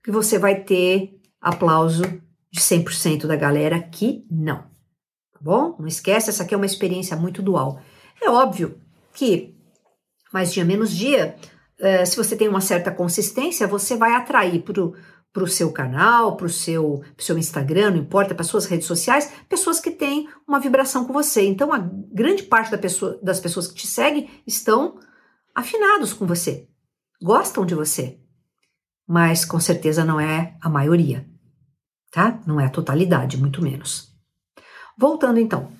[0.02, 2.02] que você vai ter aplauso
[2.50, 4.58] de 100% da galera que não.
[5.32, 5.76] Tá bom?
[5.78, 7.80] Não esquece, essa aqui é uma experiência muito dual.
[8.20, 8.80] É óbvio
[9.12, 9.53] que
[10.34, 11.36] mais dia menos dia,
[11.80, 16.46] uh, se você tem uma certa consistência, você vai atrair para o seu canal, para
[16.46, 21.04] o seu, seu Instagram, não importa, para suas redes sociais, pessoas que têm uma vibração
[21.04, 21.46] com você.
[21.46, 24.98] Então, a grande parte da pessoa, das pessoas que te seguem estão
[25.54, 26.68] afinados com você,
[27.22, 28.18] gostam de você,
[29.06, 31.24] mas com certeza não é a maioria
[32.14, 32.40] tá?
[32.46, 34.14] Não é a totalidade, muito menos.
[34.96, 35.72] Voltando então.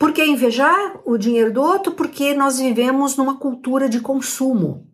[0.00, 1.92] Por que invejar o dinheiro do outro?
[1.92, 4.90] Porque nós vivemos numa cultura de consumo.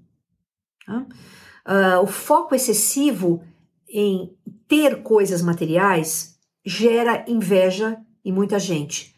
[0.88, 3.40] Uh, o foco excessivo
[3.88, 4.36] em
[4.66, 9.16] ter coisas materiais gera inveja em muita gente,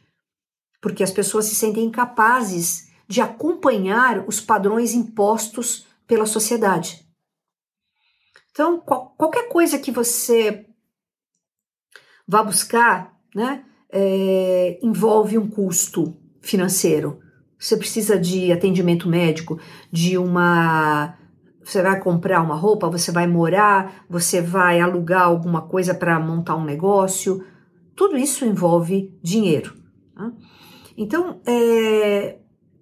[0.79, 7.09] porque as pessoas se sentem incapazes de acompanhar os padrões impostos pela sociedade.
[8.51, 10.67] Então, qual, qualquer coisa que você
[12.27, 17.21] vá buscar, né, é, envolve um custo financeiro.
[17.59, 19.59] Você precisa de atendimento médico,
[19.91, 21.17] de uma.
[21.63, 26.57] Você vai comprar uma roupa, você vai morar, você vai alugar alguma coisa para montar
[26.57, 27.45] um negócio.
[27.95, 29.75] Tudo isso envolve dinheiro.
[30.15, 30.33] Tá?
[30.97, 32.39] Então, é,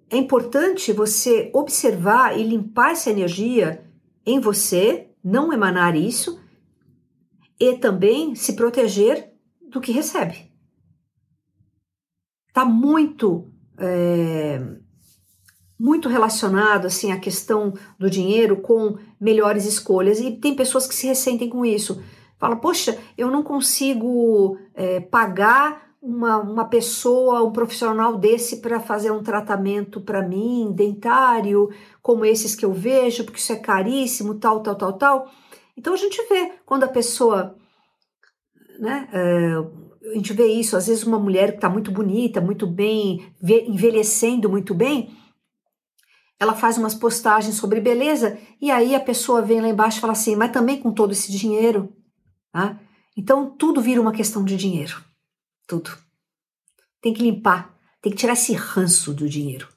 [0.09, 3.83] é importante você observar e limpar essa energia
[4.25, 6.39] em você, não emanar isso,
[7.59, 9.33] e também se proteger
[9.69, 10.46] do que recebe.
[12.57, 14.59] Está muito é,
[15.79, 21.05] muito relacionado assim a questão do dinheiro com melhores escolhas e tem pessoas que se
[21.05, 22.01] ressentem com isso.
[22.39, 29.11] Fala, poxa, eu não consigo é, pagar uma, uma pessoa, um profissional desse para fazer
[29.11, 31.69] um tratamento para mim, dentário,
[32.01, 35.31] como esses que eu vejo, porque isso é caríssimo, tal, tal, tal, tal.
[35.77, 37.55] Então a gente vê quando a pessoa
[38.79, 39.07] né?
[39.13, 43.33] Uh, a gente vê isso, às vezes uma mulher que está muito bonita, muito bem,
[43.41, 45.15] envelhecendo muito bem,
[46.39, 50.13] ela faz umas postagens sobre beleza e aí a pessoa vem lá embaixo e fala
[50.13, 51.91] assim, mas também com todo esse dinheiro,
[52.51, 52.79] tá?
[53.15, 55.03] Então tudo vira uma questão de dinheiro,
[55.67, 55.91] tudo.
[57.01, 59.67] Tem que limpar, tem que tirar esse ranço do dinheiro,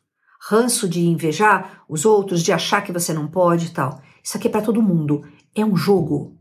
[0.48, 4.02] ranço de invejar os outros, de achar que você não pode e tal.
[4.22, 6.38] Isso aqui é para todo mundo, é um jogo,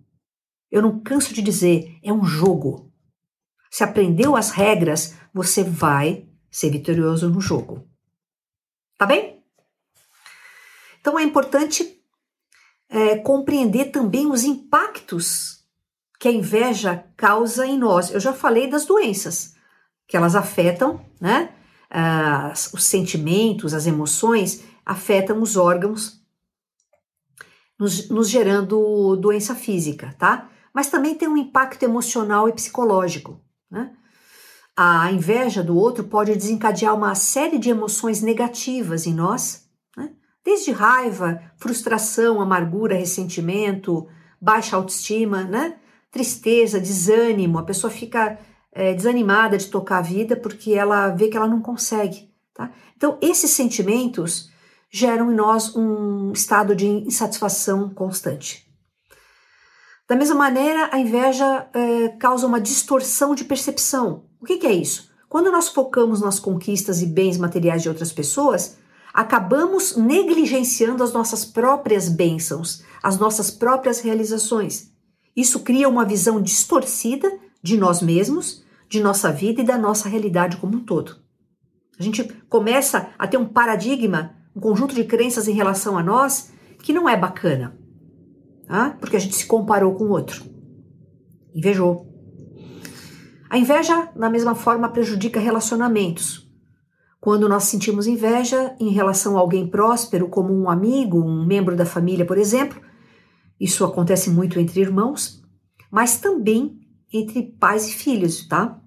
[0.72, 2.89] eu não canso de dizer, é um jogo.
[3.70, 7.88] Se aprendeu as regras, você vai ser vitorioso no jogo.
[8.98, 9.44] Tá bem?
[11.00, 12.02] Então é importante
[12.90, 15.64] é, compreender também os impactos
[16.20, 18.12] que a inveja causa em nós.
[18.12, 19.54] Eu já falei das doenças,
[20.08, 21.54] que elas afetam, né?
[21.90, 26.20] As, os sentimentos, as emoções afetam os órgãos,
[27.80, 30.50] nos, nos gerando doença física, tá?
[30.74, 33.42] mas também tem um impacto emocional e psicológico.
[33.70, 33.92] Né?
[34.76, 40.12] A inveja do outro pode desencadear uma série de emoções negativas em nós, né?
[40.44, 44.08] desde raiva, frustração, amargura, ressentimento,
[44.42, 45.78] baixa autoestima, né?
[46.12, 48.40] tristeza, desânimo, a pessoa fica
[48.72, 52.30] é, desanimada de tocar a vida porque ela vê que ela não consegue.
[52.54, 52.72] Tá?
[52.96, 54.50] Então, esses sentimentos
[54.92, 58.69] geram em nós um estado de insatisfação constante.
[60.10, 64.24] Da mesma maneira, a inveja é, causa uma distorção de percepção.
[64.42, 65.12] O que, que é isso?
[65.30, 68.80] Quando nós focamos nas conquistas e bens materiais de outras pessoas,
[69.14, 74.92] acabamos negligenciando as nossas próprias bênçãos, as nossas próprias realizações.
[75.36, 77.32] Isso cria uma visão distorcida
[77.62, 81.18] de nós mesmos, de nossa vida e da nossa realidade como um todo.
[82.00, 86.52] A gente começa a ter um paradigma, um conjunto de crenças em relação a nós
[86.82, 87.78] que não é bacana,
[89.00, 90.44] porque a gente se comparou com o outro,
[91.56, 92.08] invejou.
[93.50, 96.48] A inveja, da mesma forma, prejudica relacionamentos.
[97.20, 101.86] Quando nós sentimos inveja em relação a alguém próspero, como um amigo, um membro da
[101.86, 102.80] família, por exemplo,
[103.60, 105.42] isso acontece muito entre irmãos,
[105.92, 106.80] mas também
[107.12, 108.80] entre pais e filhos, tá?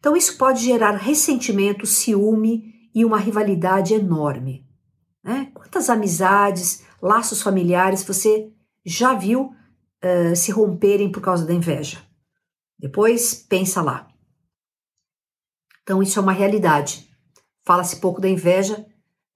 [0.00, 4.66] Então isso pode gerar ressentimento, ciúme e uma rivalidade enorme.
[5.22, 5.50] Né?
[5.54, 8.50] Quantas amizades, laços familiares você
[8.84, 9.54] já viu
[10.04, 12.02] uh, se romperem por causa da inveja?
[12.78, 14.08] Depois pensa lá.
[15.82, 17.08] Então isso é uma realidade.
[17.64, 18.84] Fala-se pouco da inveja,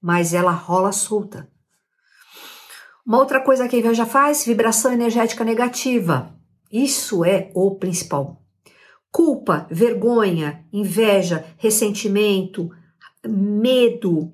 [0.00, 1.48] mas ela rola solta.
[3.06, 6.34] Uma outra coisa que a inveja faz, vibração energética negativa.
[6.72, 8.42] Isso é o principal.
[9.12, 12.68] Culpa, vergonha, inveja, ressentimento,
[13.24, 14.32] medo,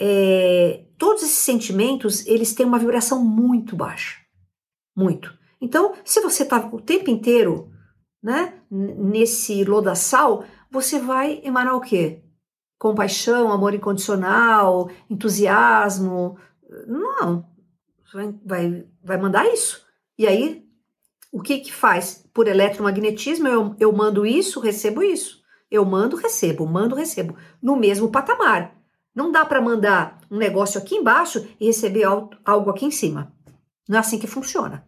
[0.00, 4.23] é, todos esses sentimentos, eles têm uma vibração muito baixa.
[4.94, 5.36] Muito.
[5.60, 7.70] Então, se você está o tempo inteiro
[8.22, 12.22] né, nesse lodaçal, você vai emanar o quê?
[12.78, 16.36] Compaixão, amor incondicional, entusiasmo.
[16.86, 17.46] Não,
[18.12, 19.84] vai, vai, vai mandar isso.
[20.18, 20.64] E aí,
[21.32, 22.24] o que que faz?
[22.32, 25.42] Por eletromagnetismo, eu, eu mando isso, recebo isso.
[25.70, 27.36] Eu mando, recebo, mando, recebo.
[27.60, 28.76] No mesmo patamar.
[29.14, 32.04] Não dá para mandar um negócio aqui embaixo e receber
[32.44, 33.32] algo aqui em cima.
[33.88, 34.86] Não é assim que funciona.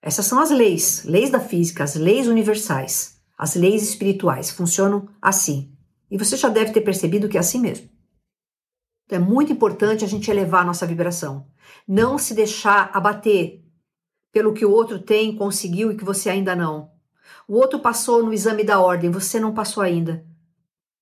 [0.00, 5.76] Essas são as leis, leis da física, as leis universais, as leis espirituais funcionam assim.
[6.10, 7.88] E você já deve ter percebido que é assim mesmo.
[9.04, 11.46] Então é muito importante a gente elevar a nossa vibração.
[11.86, 13.64] Não se deixar abater
[14.32, 16.90] pelo que o outro tem, conseguiu e que você ainda não.
[17.46, 20.24] O outro passou no exame da ordem, você não passou ainda.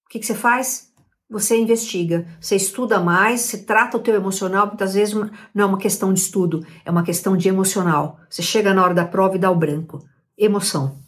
[0.04, 0.92] O que, que você faz?
[1.28, 5.78] Você investiga, você estuda mais, você trata o teu emocional, muitas vezes não é uma
[5.78, 8.20] questão de estudo, é uma questão de emocional.
[8.30, 10.06] Você chega na hora da prova e dá o branco.
[10.38, 11.02] Emoção.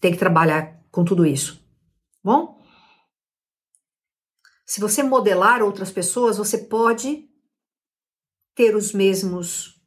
[0.00, 1.64] Tem que trabalhar com tudo isso.
[2.22, 2.58] Bom?
[4.66, 7.28] Se você modelar outras pessoas, você pode
[8.56, 9.80] ter os mesmos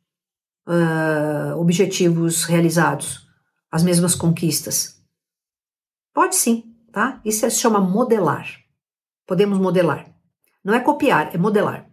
[0.65, 3.27] uh, objetivos realizados,
[3.69, 5.03] as mesmas conquistas.
[6.13, 7.21] Pode sim, tá?
[7.25, 8.60] Isso se chama modelar.
[9.25, 10.13] Podemos modelar.
[10.63, 11.89] Não é copiar, é modelar.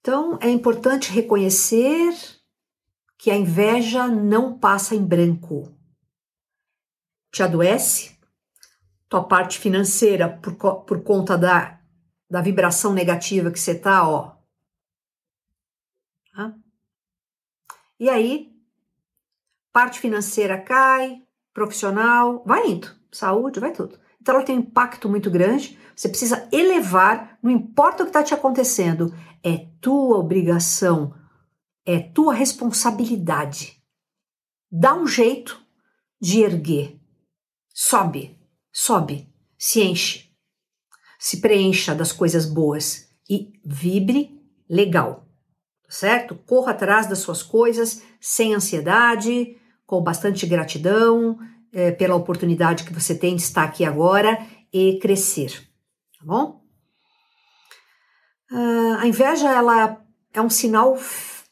[0.00, 2.14] Então, é importante reconhecer
[3.18, 5.76] que a inveja não passa em branco.
[7.30, 8.18] Te adoece,
[9.08, 10.54] tua parte financeira por,
[10.84, 11.80] por conta da,
[12.30, 14.36] da vibração negativa que você tá, ó.
[17.98, 18.54] E aí,
[19.72, 23.98] parte financeira cai, profissional, vai indo, saúde, vai tudo.
[24.26, 28.24] Então ela tem um impacto muito grande, você precisa elevar, não importa o que está
[28.24, 31.14] te acontecendo, é tua obrigação,
[31.84, 33.80] é tua responsabilidade.
[34.68, 35.64] Dá um jeito
[36.20, 36.98] de erguer.
[37.72, 38.36] Sobe,
[38.72, 40.28] sobe, se enche,
[41.20, 45.24] se preencha das coisas boas e vibre legal,
[45.88, 46.34] certo?
[46.34, 49.56] Corra atrás das suas coisas sem ansiedade,
[49.86, 51.38] com bastante gratidão
[51.72, 54.38] é, pela oportunidade que você tem de estar aqui agora
[54.72, 55.50] e crescer,
[56.18, 56.64] tá bom?
[58.50, 60.96] Uh, a inveja ela é um sinal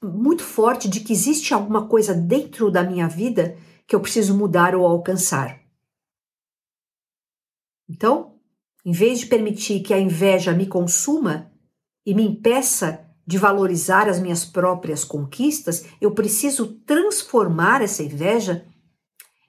[0.03, 3.57] muito forte de que existe alguma coisa dentro da minha vida
[3.87, 5.61] que eu preciso mudar ou alcançar.
[7.89, 8.39] Então,
[8.85, 11.51] em vez de permitir que a inveja me consuma
[12.05, 18.67] e me impeça de valorizar as minhas próprias conquistas, eu preciso transformar essa inveja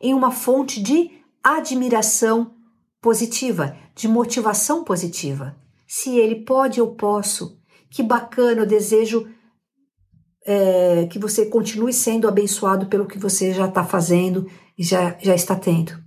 [0.01, 1.11] em uma fonte de
[1.43, 2.55] admiração
[3.01, 5.55] positiva, de motivação positiva.
[5.87, 7.59] Se ele pode, eu posso.
[7.89, 9.27] Que bacana, eu desejo
[10.45, 15.33] é, que você continue sendo abençoado pelo que você já está fazendo e já, já
[15.35, 16.05] está tendo.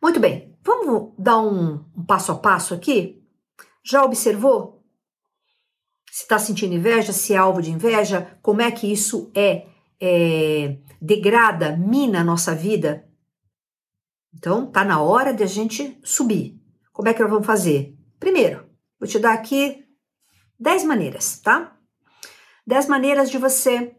[0.00, 3.20] Muito bem, vamos dar um, um passo a passo aqui?
[3.84, 4.84] Já observou?
[6.08, 9.66] Se está sentindo inveja, se é alvo de inveja, como é que isso é
[10.00, 13.08] é, degrada, mina a nossa vida,
[14.34, 16.60] então tá na hora de a gente subir.
[16.92, 17.96] Como é que nós vamos fazer?
[18.18, 18.66] Primeiro,
[18.98, 19.84] vou te dar aqui
[20.58, 21.76] 10 maneiras, tá?
[22.66, 23.94] 10 maneiras de você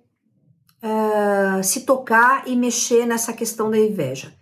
[0.83, 4.33] uh, se tocar e mexer nessa questão da inveja.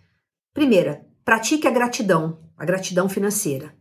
[0.52, 3.74] Primeira, pratique a gratidão, a gratidão financeira.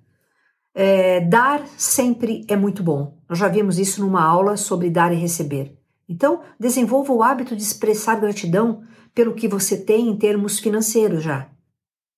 [0.74, 3.18] É, dar sempre é muito bom.
[3.28, 5.77] Nós já vimos isso numa aula sobre dar e receber.
[6.08, 8.84] Então, desenvolva o hábito de expressar gratidão
[9.14, 11.50] pelo que você tem em termos financeiros já.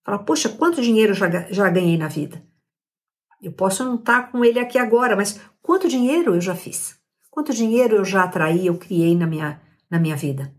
[0.05, 2.43] Fala, poxa, quanto dinheiro já, já ganhei na vida?
[3.41, 6.97] Eu posso não estar tá com ele aqui agora, mas quanto dinheiro eu já fiz?
[7.31, 10.53] Quanto dinheiro eu já atraí, eu criei na minha, na minha vida?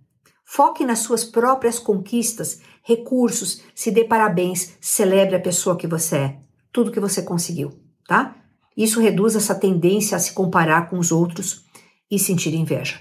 [0.45, 6.41] Foque nas suas próprias conquistas, recursos, se dê parabéns, celebre a pessoa que você é,
[6.73, 7.71] tudo que você conseguiu,
[8.07, 8.35] tá?
[8.77, 11.67] Isso reduz essa tendência a se comparar com os outros
[12.11, 13.01] e sentir inveja.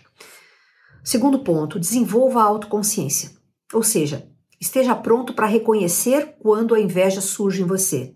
[1.10, 3.32] Segundo ponto, desenvolva a autoconsciência,
[3.74, 4.30] ou seja,
[4.62, 8.14] esteja pronto para reconhecer quando a inveja surge em você.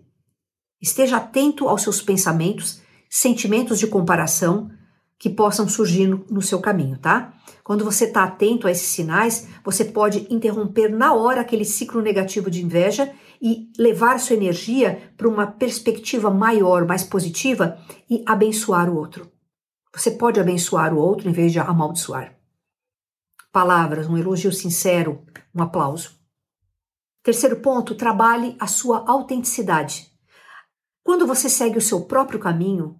[0.80, 2.80] Esteja atento aos seus pensamentos,
[3.10, 4.70] sentimentos de comparação
[5.18, 7.34] que possam surgir no, no seu caminho, tá?
[7.64, 12.48] Quando você está atento a esses sinais, você pode interromper na hora aquele ciclo negativo
[12.48, 17.76] de inveja e levar sua energia para uma perspectiva maior, mais positiva
[18.08, 19.28] e abençoar o outro.
[19.92, 22.43] Você pode abençoar o outro em vez de amaldiçoar.
[23.54, 25.22] Palavras, um elogio sincero,
[25.54, 26.10] um aplauso.
[27.22, 30.10] Terceiro ponto, trabalhe a sua autenticidade.
[31.04, 32.98] Quando você segue o seu próprio caminho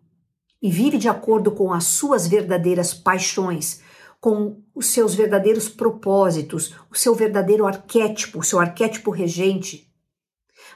[0.63, 3.83] e vive de acordo com as suas verdadeiras paixões,
[4.21, 9.93] com os seus verdadeiros propósitos, o seu verdadeiro arquétipo, o seu arquétipo regente,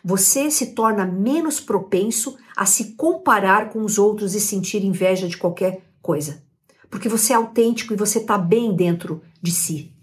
[0.03, 5.37] você se torna menos propenso a se comparar com os outros e sentir inveja de
[5.37, 6.43] qualquer coisa.
[6.91, 9.95] Porque você é autêntico e você está bem dentro de si.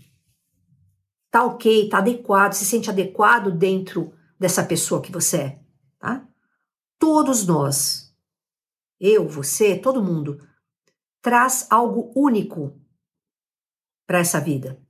[1.32, 5.60] Tá ok, tá adequado, se sente adequado dentro dessa pessoa que você é,
[6.00, 6.28] tá?
[6.98, 8.16] Todos nós,
[9.00, 10.40] eu, você, todo mundo,
[11.22, 12.80] traz algo único
[14.08, 14.82] para essa vida.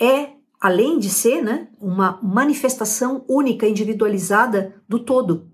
[0.00, 5.50] É, além de ser, né, uma manifestação única, individualizada do todo,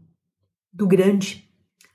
[0.72, 1.48] do grande,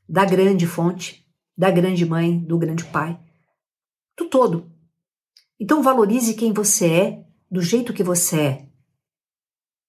[0.07, 1.27] da grande fonte
[1.57, 3.19] da grande mãe, do grande pai,
[4.15, 4.71] do todo.
[5.59, 8.67] Então valorize quem você é, do jeito que você é.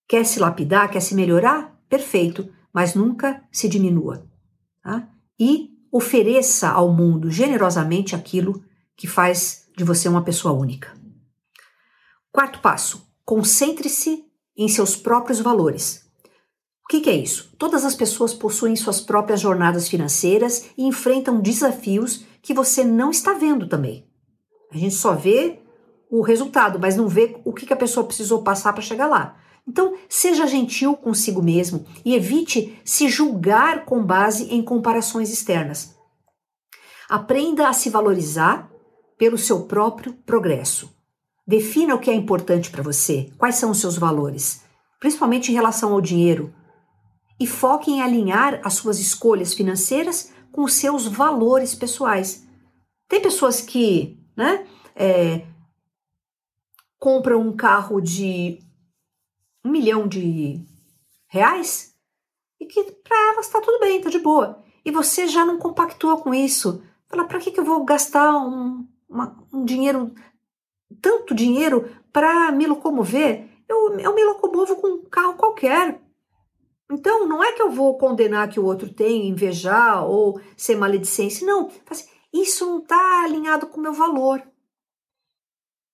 [0.08, 1.78] Quer se lapidar, quer se melhorar?
[1.88, 4.26] Perfeito, mas nunca se diminua.
[4.82, 5.08] Tá?
[5.38, 8.64] E ofereça ao mundo generosamente aquilo
[8.96, 10.96] que faz de você uma pessoa única.
[12.32, 14.24] Quarto passo: concentre-se
[14.56, 16.08] em seus próprios valores.
[16.84, 17.54] O que, que é isso?
[17.58, 23.34] Todas as pessoas possuem suas próprias jornadas financeiras e enfrentam desafios que você não está
[23.34, 24.07] vendo também.
[24.72, 25.60] A gente só vê
[26.10, 29.36] o resultado, mas não vê o que, a pessoa precisou passar para chegar lá.
[29.66, 35.94] Então, seja gentil consigo mesmo e evite se julgar com base em comparações externas.
[37.08, 38.70] Aprenda a se valorizar
[39.18, 40.90] pelo seu próprio progresso.
[41.46, 44.62] Defina o que é importante para você, quais são os seus valores,
[45.00, 46.54] principalmente em relação ao dinheiro,
[47.40, 52.46] e foque em alinhar as suas escolhas financeiras com os seus valores pessoais.
[53.08, 54.64] Tem pessoas que né,
[54.94, 55.44] é,
[56.96, 58.60] compram um carro de
[59.64, 60.64] um milhão de
[61.26, 61.92] reais
[62.60, 64.62] e que para elas está tudo bem, está de boa.
[64.84, 66.80] E você já não compactua com isso.
[67.08, 70.14] Fala, para que, que eu vou gastar um, uma, um dinheiro,
[71.02, 73.48] tanto dinheiro, para me locomover?
[73.68, 76.00] Eu, eu me locomovo com um carro qualquer.
[76.90, 81.46] Então, não é que eu vou condenar que o outro tem, invejar ou ser maledicência.
[81.46, 81.70] Não.
[81.90, 84.42] Assim, isso não está alinhado com o meu valor.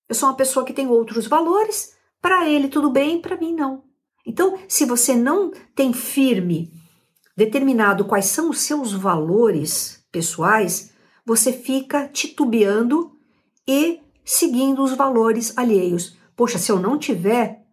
[0.07, 1.95] Eu sou uma pessoa que tem outros valores.
[2.21, 3.83] Para ele, tudo bem, para mim, não.
[4.25, 6.71] Então, se você não tem firme,
[7.37, 10.93] determinado quais são os seus valores pessoais,
[11.25, 13.15] você fica titubeando
[13.67, 16.17] e seguindo os valores alheios.
[16.35, 17.63] Poxa, se eu não tiver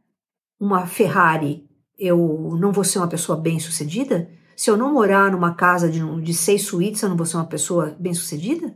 [0.60, 1.68] uma Ferrari
[2.02, 4.28] eu não vou ser uma pessoa bem-sucedida?
[4.62, 7.48] Se eu não morar numa casa de, de seis suítes, eu não vou ser uma
[7.48, 8.72] pessoa bem-sucedida?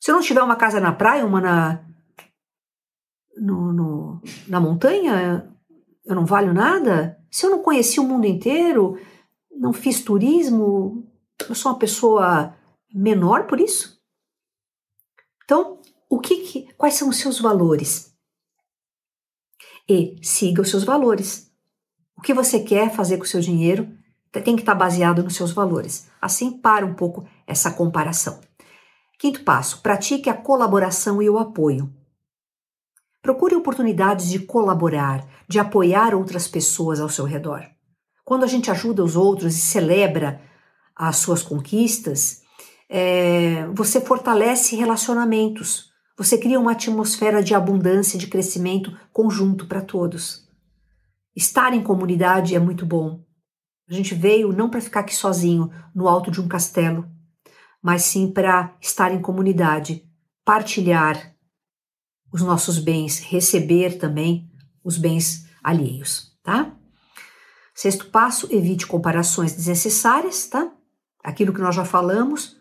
[0.00, 1.86] Se eu não tiver uma casa na praia, uma na,
[3.36, 5.56] no, no, na montanha,
[6.04, 7.16] eu não valho nada?
[7.30, 8.98] Se eu não conheci o mundo inteiro,
[9.52, 11.08] não fiz turismo,
[11.48, 12.56] eu sou uma pessoa
[12.92, 14.02] menor por isso?
[15.44, 15.80] Então,
[16.10, 18.12] o que, que quais são os seus valores?
[19.88, 21.52] E siga os seus valores.
[22.16, 23.96] O que você quer fazer com o seu dinheiro
[24.32, 26.08] tem que estar baseado nos seus valores.
[26.20, 28.40] Assim, para um pouco essa comparação.
[29.18, 31.92] Quinto passo: pratique a colaboração e o apoio.
[33.20, 37.64] Procure oportunidades de colaborar, de apoiar outras pessoas ao seu redor.
[38.24, 40.40] Quando a gente ajuda os outros e celebra
[40.94, 42.42] as suas conquistas,
[42.88, 50.48] é, você fortalece relacionamentos, você cria uma atmosfera de abundância, de crescimento conjunto para todos.
[51.34, 53.24] Estar em comunidade é muito bom.
[53.88, 57.08] A gente veio não para ficar aqui sozinho no alto de um castelo,
[57.82, 60.04] mas sim para estar em comunidade,
[60.44, 61.34] partilhar
[62.30, 64.50] os nossos bens, receber também
[64.84, 66.74] os bens alheios, tá?
[67.74, 70.70] Sexto passo, evite comparações desnecessárias, tá?
[71.24, 72.56] Aquilo que nós já falamos,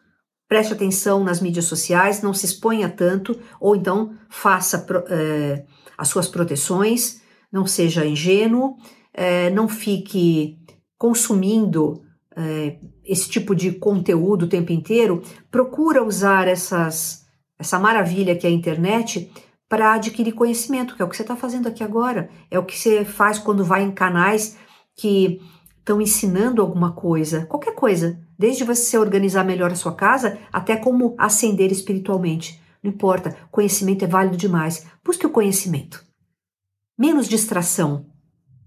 [0.47, 5.65] preste atenção nas mídias sociais, não se exponha tanto, ou então faça é,
[5.97, 7.21] as suas proteções,
[7.51, 8.77] não seja ingênuo,
[9.13, 10.56] é, não fique
[10.97, 12.01] consumindo
[12.35, 17.25] é, esse tipo de conteúdo o tempo inteiro, procura usar essas,
[17.57, 19.31] essa maravilha que é a internet
[19.67, 22.77] para adquirir conhecimento, que é o que você está fazendo aqui agora, é o que
[22.77, 24.57] você faz quando vai em canais
[24.95, 25.41] que
[25.79, 31.15] estão ensinando alguma coisa, qualquer coisa, desde você organizar melhor a sua casa até como
[31.17, 32.61] ascender espiritualmente.
[32.83, 34.85] Não importa, conhecimento é válido demais.
[35.03, 36.05] Busque o conhecimento.
[36.97, 38.05] Menos distração,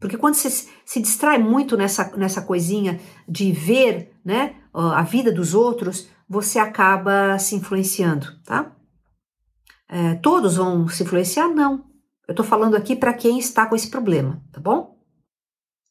[0.00, 2.98] porque quando você se distrai muito nessa, nessa coisinha
[3.28, 8.74] de ver né, a vida dos outros, você acaba se influenciando, tá?
[9.86, 11.48] É, todos vão se influenciar?
[11.48, 11.84] Não.
[12.26, 14.96] Eu estou falando aqui para quem está com esse problema, tá bom?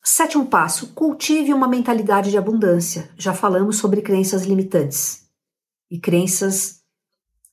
[0.02, 3.12] Sétimo passo: cultive uma mentalidade de abundância.
[3.18, 5.30] Já falamos sobre crenças limitantes.
[5.92, 6.80] E crenças.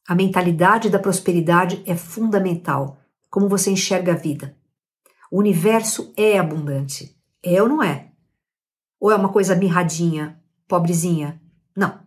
[0.08, 2.98] A mentalidade da prosperidade é fundamental.
[3.28, 4.55] Como você enxerga a vida.
[5.36, 7.14] O universo é abundante.
[7.42, 8.10] É ou não é?
[8.98, 11.42] Ou é uma coisa mirradinha, pobrezinha?
[11.76, 12.02] Não.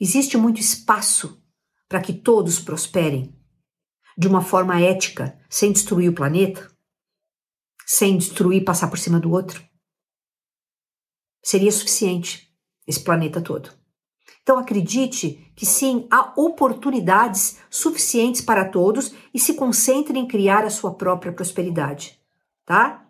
[0.00, 1.42] Existe muito espaço
[1.88, 3.36] para que todos prosperem
[4.16, 6.70] de uma forma ética, sem destruir o planeta,
[7.84, 9.60] sem destruir passar por cima do outro.
[11.42, 12.48] Seria suficiente
[12.86, 13.70] esse planeta todo.
[14.40, 20.70] Então acredite que sim, há oportunidades suficientes para todos e se concentre em criar a
[20.70, 22.21] sua própria prosperidade
[22.64, 23.04] tá?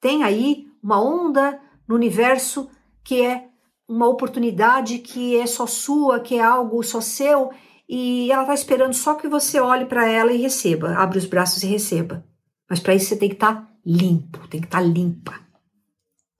[0.00, 2.68] Tem aí uma onda no universo
[3.04, 3.48] que é
[3.88, 7.50] uma oportunidade que é só sua, que é algo só seu,
[7.88, 11.62] e ela está esperando só que você olhe para ela e receba, abre os braços
[11.62, 12.26] e receba.
[12.68, 15.34] Mas para isso você tem que estar tá limpo, tem que estar tá limpa.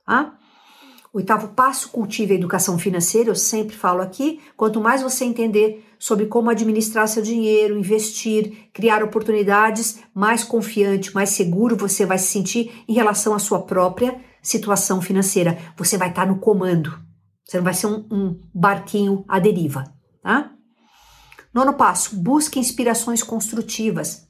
[0.05, 0.37] Tá?
[1.13, 4.41] Oitavo passo, cultive a educação financeira, eu sempre falo aqui.
[4.57, 11.31] Quanto mais você entender sobre como administrar seu dinheiro, investir, criar oportunidades, mais confiante, mais
[11.31, 15.59] seguro você vai se sentir em relação à sua própria situação financeira.
[15.77, 16.99] Você vai estar no comando.
[17.45, 19.85] Você não vai ser um, um barquinho à deriva,
[20.23, 20.53] tá?
[21.55, 24.27] Nono passo, busque inspirações construtivas.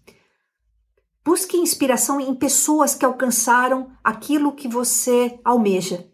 [1.24, 6.06] Busque inspiração em pessoas que alcançaram aquilo que você almeja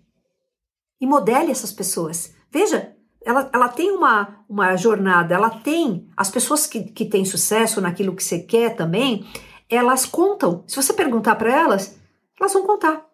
[0.99, 2.33] e modele essas pessoas.
[2.51, 2.92] Veja,
[3.25, 6.09] ela, ela tem uma, uma jornada, ela tem.
[6.17, 9.27] As pessoas que, que têm sucesso naquilo que você quer também,
[9.69, 10.65] elas contam.
[10.67, 11.99] Se você perguntar para elas,
[12.39, 13.07] elas vão contar.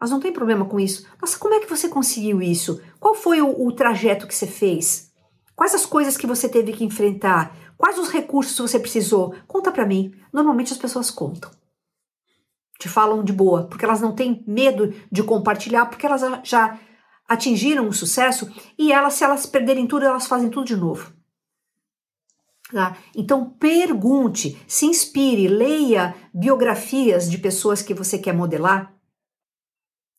[0.00, 1.06] Elas não têm problema com isso.
[1.20, 2.82] Nossa, como é que você conseguiu isso?
[2.98, 5.12] Qual foi o, o trajeto que você fez?
[5.54, 7.56] Quais as coisas que você teve que enfrentar?
[7.78, 9.34] Quais os recursos você precisou?
[9.46, 10.12] Conta para mim.
[10.32, 11.50] Normalmente as pessoas contam.
[12.78, 16.80] Te falam de boa, porque elas não têm medo de compartilhar, porque elas já
[17.32, 21.12] atingiram o sucesso e elas, se elas perderem tudo, elas fazem tudo de novo.
[22.72, 22.96] Tá?
[23.14, 28.94] Então pergunte, se inspire, leia biografias de pessoas que você quer modelar,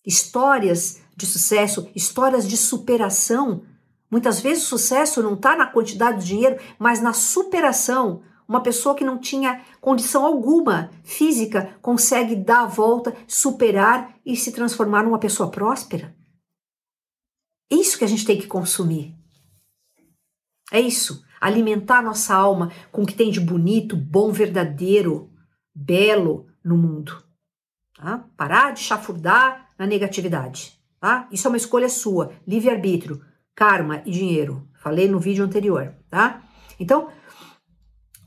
[0.05, 3.63] histórias de sucesso, histórias de superação.
[4.09, 8.21] Muitas vezes o sucesso não está na quantidade de dinheiro, mas na superação.
[8.47, 14.51] Uma pessoa que não tinha condição alguma física consegue dar a volta, superar e se
[14.51, 16.13] transformar numa pessoa próspera.
[17.73, 19.15] É isso que a gente tem que consumir.
[20.71, 21.25] É isso.
[21.41, 25.31] Alimentar nossa alma com o que tem de bonito, bom, verdadeiro,
[25.73, 27.23] belo no mundo.
[27.97, 28.25] Tá?
[28.37, 30.79] Parar de chafurdar na negatividade.
[30.99, 31.27] Tá?
[31.31, 34.69] Isso é uma escolha sua, livre-arbítrio, karma e dinheiro.
[34.75, 36.43] Falei no vídeo anterior, tá?
[36.79, 37.09] Então,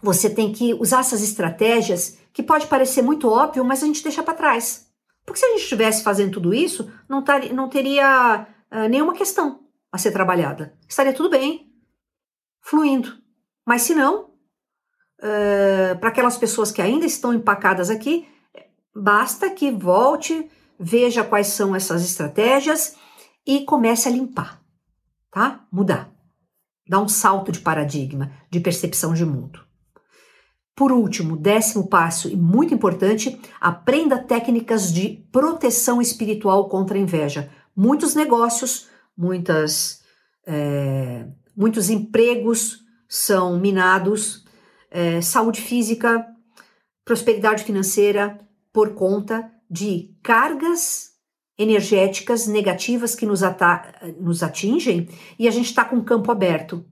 [0.03, 4.24] você tem que usar essas estratégias que pode parecer muito óbvio, mas a gente deixa
[4.24, 4.88] para trás.
[5.24, 9.66] Porque se a gente estivesse fazendo tudo isso, não, tar, não teria uh, nenhuma questão
[9.90, 10.76] a ser trabalhada.
[10.88, 11.72] Estaria tudo bem,
[12.60, 13.16] fluindo.
[13.64, 14.30] Mas se não,
[15.20, 18.28] uh, para aquelas pessoas que ainda estão empacadas aqui,
[18.94, 22.96] basta que volte, veja quais são essas estratégias
[23.46, 24.62] e comece a limpar,
[25.30, 25.66] tá?
[25.70, 26.12] Mudar.
[26.88, 29.66] Dar um salto de paradigma, de percepção de mundo.
[30.76, 37.50] Por último, décimo passo e muito importante, aprenda técnicas de proteção espiritual contra a inveja.
[37.76, 40.02] Muitos negócios, muitas,
[40.46, 44.44] é, muitos empregos são minados,
[44.90, 46.26] é, saúde física,
[47.04, 48.40] prosperidade financeira
[48.72, 51.10] por conta de cargas
[51.58, 53.40] energéticas negativas que nos,
[54.18, 55.08] nos atingem
[55.38, 56.84] e a gente está com o campo aberto.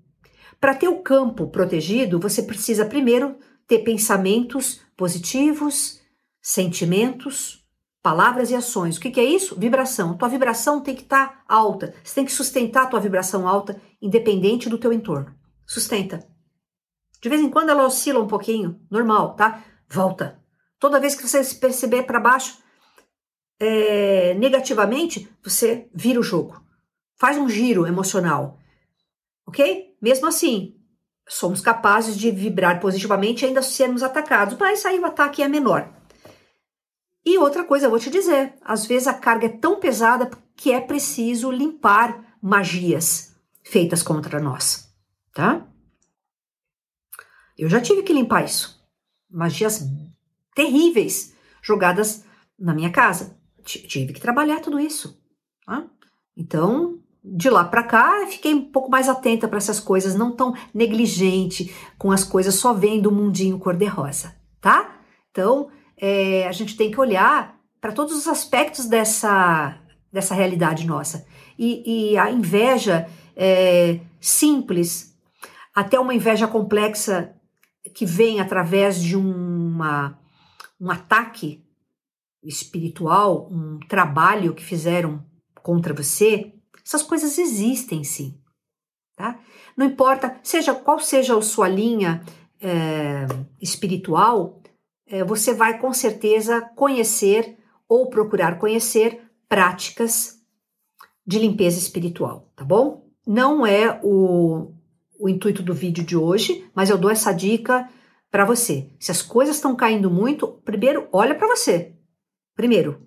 [0.61, 6.01] Para ter o campo protegido, você precisa primeiro ter pensamentos positivos,
[6.41, 7.64] sentimentos,
[8.05, 8.99] palavras e ações.
[8.99, 9.59] O que, que é isso?
[9.59, 10.15] Vibração.
[10.15, 11.95] Tua vibração tem que estar tá alta.
[12.05, 15.35] Você tem que sustentar a tua vibração alta, independente do teu entorno.
[15.67, 16.23] Sustenta.
[17.23, 19.65] De vez em quando ela oscila um pouquinho, normal, tá?
[19.89, 20.39] Volta.
[20.79, 22.59] Toda vez que você se perceber para baixo
[23.59, 26.63] é, negativamente, você vira o jogo.
[27.19, 28.59] Faz um giro emocional.
[29.49, 29.97] Ok?
[30.03, 30.77] Mesmo assim,
[31.27, 35.91] somos capazes de vibrar positivamente ainda sermos atacados, mas aí o ataque é menor.
[37.25, 40.73] E outra coisa, eu vou te dizer: às vezes a carga é tão pesada que
[40.73, 44.93] é preciso limpar magias feitas contra nós,
[45.33, 45.67] tá?
[47.57, 48.83] Eu já tive que limpar isso.
[49.31, 49.83] Magias
[50.55, 52.25] terríveis jogadas
[52.59, 53.39] na minha casa.
[53.65, 55.19] tive que trabalhar tudo isso.
[55.65, 55.87] Tá?
[56.37, 60.55] Então, de lá para cá, fiquei um pouco mais atenta para essas coisas, não tão
[60.75, 65.01] negligente com as coisas só vendo o mundinho cor-de-rosa, tá?
[65.31, 69.79] Então, é, a gente tem que olhar para todos os aspectos dessa,
[70.13, 71.27] dessa realidade nossa.
[71.59, 75.15] E, e a inveja é, simples,
[75.75, 77.35] até uma inveja complexa
[77.95, 80.19] que vem através de uma,
[80.81, 81.65] um ataque
[82.43, 85.25] espiritual, um trabalho que fizeram
[85.63, 86.53] contra você,
[86.85, 88.39] essas coisas existem sim,
[89.17, 89.39] tá?
[89.77, 92.23] Não importa, seja qual seja a sua linha
[92.61, 93.27] é,
[93.61, 94.63] espiritual,
[95.27, 97.57] você vai com certeza conhecer
[97.89, 100.41] ou procurar conhecer práticas
[101.27, 103.09] de limpeza espiritual, tá bom?
[103.27, 104.73] Não é o,
[105.19, 107.89] o intuito do vídeo de hoje, mas eu dou essa dica
[108.31, 108.91] para você.
[108.99, 111.95] Se as coisas estão caindo muito, primeiro olha para você.
[112.55, 113.07] Primeiro,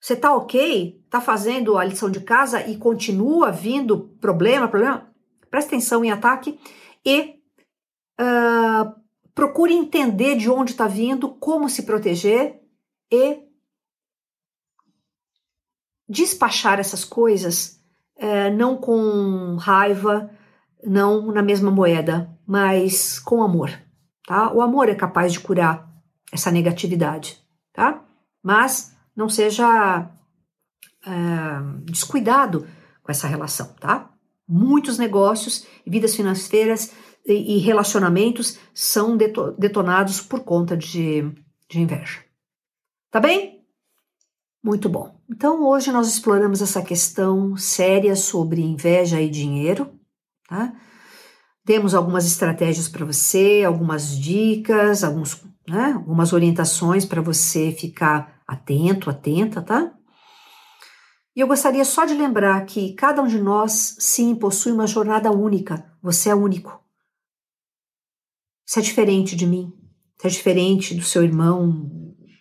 [0.00, 1.02] você tá ok?
[1.08, 5.10] Tá fazendo a lição de casa e continua vindo problema, problema?
[5.50, 6.58] Presta atenção em ataque
[7.04, 7.36] e
[8.20, 9.03] uh,
[9.34, 12.60] procure entender de onde está vindo, como se proteger
[13.10, 13.42] e
[16.08, 17.80] despachar essas coisas
[18.16, 20.30] uh, não com raiva,
[20.84, 23.70] não na mesma moeda, mas com amor,
[24.26, 24.52] tá?
[24.52, 25.90] O amor é capaz de curar
[26.32, 27.40] essa negatividade,
[27.72, 28.04] tá?
[28.42, 30.10] Mas não seja
[31.06, 32.66] uh, descuidado
[33.02, 34.10] com essa relação, tá?
[34.46, 36.92] Muitos negócios, vidas financeiras
[37.26, 41.22] e, relacionamentos são deto detonados por conta de,
[41.68, 42.20] de inveja.
[43.10, 43.64] Tá bem?
[44.62, 45.14] Muito bom.
[45.30, 49.90] Então, hoje nós exploramos essa questão séria sobre inveja e dinheiro,
[50.48, 50.74] tá?
[51.64, 59.08] Temos algumas estratégias para você, algumas dicas, alguns, né, algumas orientações para você ficar atento,
[59.08, 59.94] atenta, tá?
[61.34, 65.30] E eu gostaria só de lembrar que cada um de nós, sim, possui uma jornada
[65.32, 65.84] única.
[66.02, 66.83] Você é único.
[68.74, 69.72] Você é diferente de mim.
[70.18, 71.88] Você é diferente do seu irmão,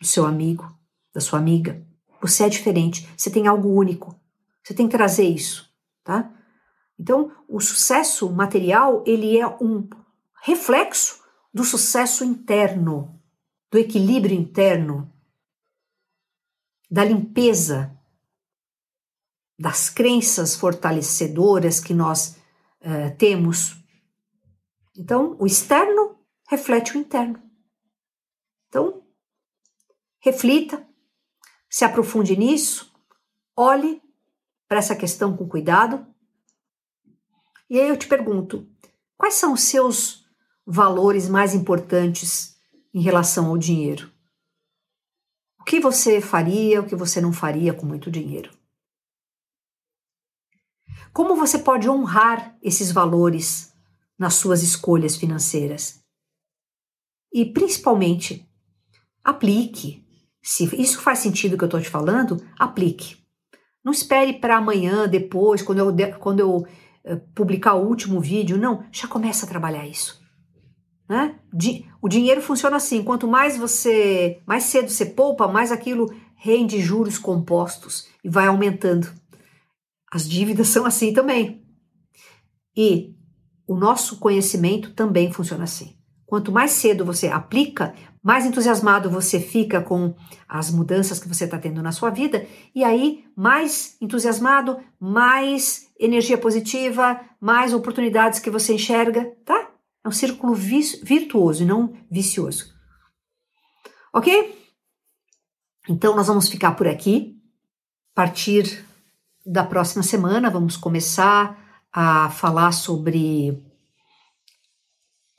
[0.02, 0.66] do seu amigo,
[1.14, 1.86] da sua amiga.
[2.20, 3.08] Você é diferente.
[3.16, 4.20] Você tem algo único.
[4.64, 5.72] Você tem que trazer isso,
[6.04, 6.34] tá?
[7.00, 9.88] Então, o sucesso material, ele é um
[10.42, 11.22] reflexo
[11.54, 13.22] do sucesso interno,
[13.72, 15.14] do equilíbrio interno,
[16.90, 17.96] da limpeza,
[19.60, 22.38] das crenças fortalecedoras que nós
[22.82, 23.78] uh, temos.
[24.98, 26.23] Então, o externo
[26.54, 27.42] reflete o interno.
[28.68, 29.04] Então,
[30.20, 30.88] reflita,
[31.70, 32.94] se aprofunde nisso,
[33.58, 34.02] olhe
[34.68, 36.06] para essa questão com cuidado.
[37.70, 38.70] E aí eu te pergunto:
[39.18, 40.26] quais são os seus
[40.66, 42.56] valores mais importantes
[42.94, 44.12] em relação ao dinheiro?
[45.60, 48.52] O que você faria, o que você não faria com muito dinheiro?
[51.12, 53.74] Como você pode honrar esses valores
[54.18, 56.03] nas suas escolhas financeiras?
[57.34, 58.48] E principalmente,
[59.24, 60.04] aplique.
[60.42, 63.18] Se isso faz sentido que eu estou te falando, aplique.
[63.84, 68.58] Não espere para amanhã, depois, quando eu, quando eu uh, publicar o último vídeo.
[68.58, 70.22] Não, já começa a trabalhar isso.
[71.10, 71.38] Né?
[72.02, 77.18] O dinheiro funciona assim: quanto mais você, mais cedo você poupa, mais aquilo rende juros
[77.18, 79.08] compostos e vai aumentando.
[80.12, 81.66] As dívidas são assim também.
[82.76, 83.16] E
[83.68, 85.98] o nosso conhecimento também funciona assim.
[86.34, 90.16] Quanto mais cedo você aplica, mais entusiasmado você fica com
[90.50, 96.36] as mudanças que você está tendo na sua vida, e aí, mais entusiasmado, mais energia
[96.36, 99.70] positiva, mais oportunidades que você enxerga, tá?
[100.04, 102.74] É um círculo virtuoso e não vicioso.
[104.12, 104.60] Ok?
[105.88, 107.40] Então, nós vamos ficar por aqui.
[108.14, 108.84] A partir
[109.46, 113.72] da próxima semana, vamos começar a falar sobre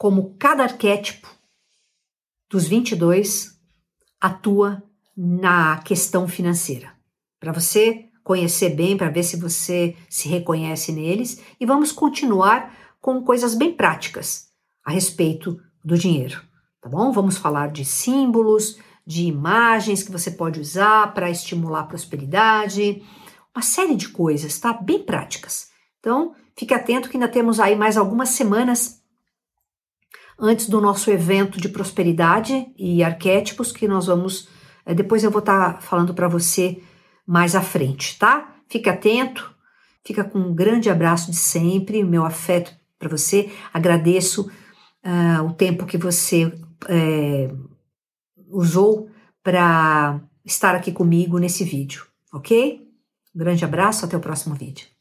[0.05, 1.27] como cada arquétipo
[2.51, 3.59] dos 22
[4.21, 4.83] atua
[5.17, 6.93] na questão financeira.
[7.41, 13.23] Para você conhecer bem, para ver se você se reconhece neles, e vamos continuar com
[13.23, 14.51] coisas bem práticas
[14.85, 16.39] a respeito do dinheiro,
[16.83, 17.11] tá bom?
[17.11, 23.03] Vamos falar de símbolos, de imagens que você pode usar para estimular a prosperidade,
[23.57, 24.75] uma série de coisas, tá?
[24.75, 25.71] Bem práticas.
[25.99, 29.03] Então, fique atento que ainda temos aí mais algumas semanas
[30.39, 34.49] antes do nosso evento de prosperidade e arquétipos que nós vamos.
[34.87, 36.82] Eh, depois eu vou estar tá falando para você
[37.26, 38.55] mais à frente, tá?
[38.68, 39.55] Fique atento,
[40.05, 43.51] fica com um grande abraço de sempre, o meu afeto para você.
[43.72, 44.51] Agradeço
[45.05, 46.53] uh, o tempo que você
[46.89, 47.51] é,
[48.49, 49.09] usou
[49.43, 52.82] para estar aqui comigo nesse vídeo, ok?
[53.35, 54.93] Um grande abraço, até o próximo vídeo.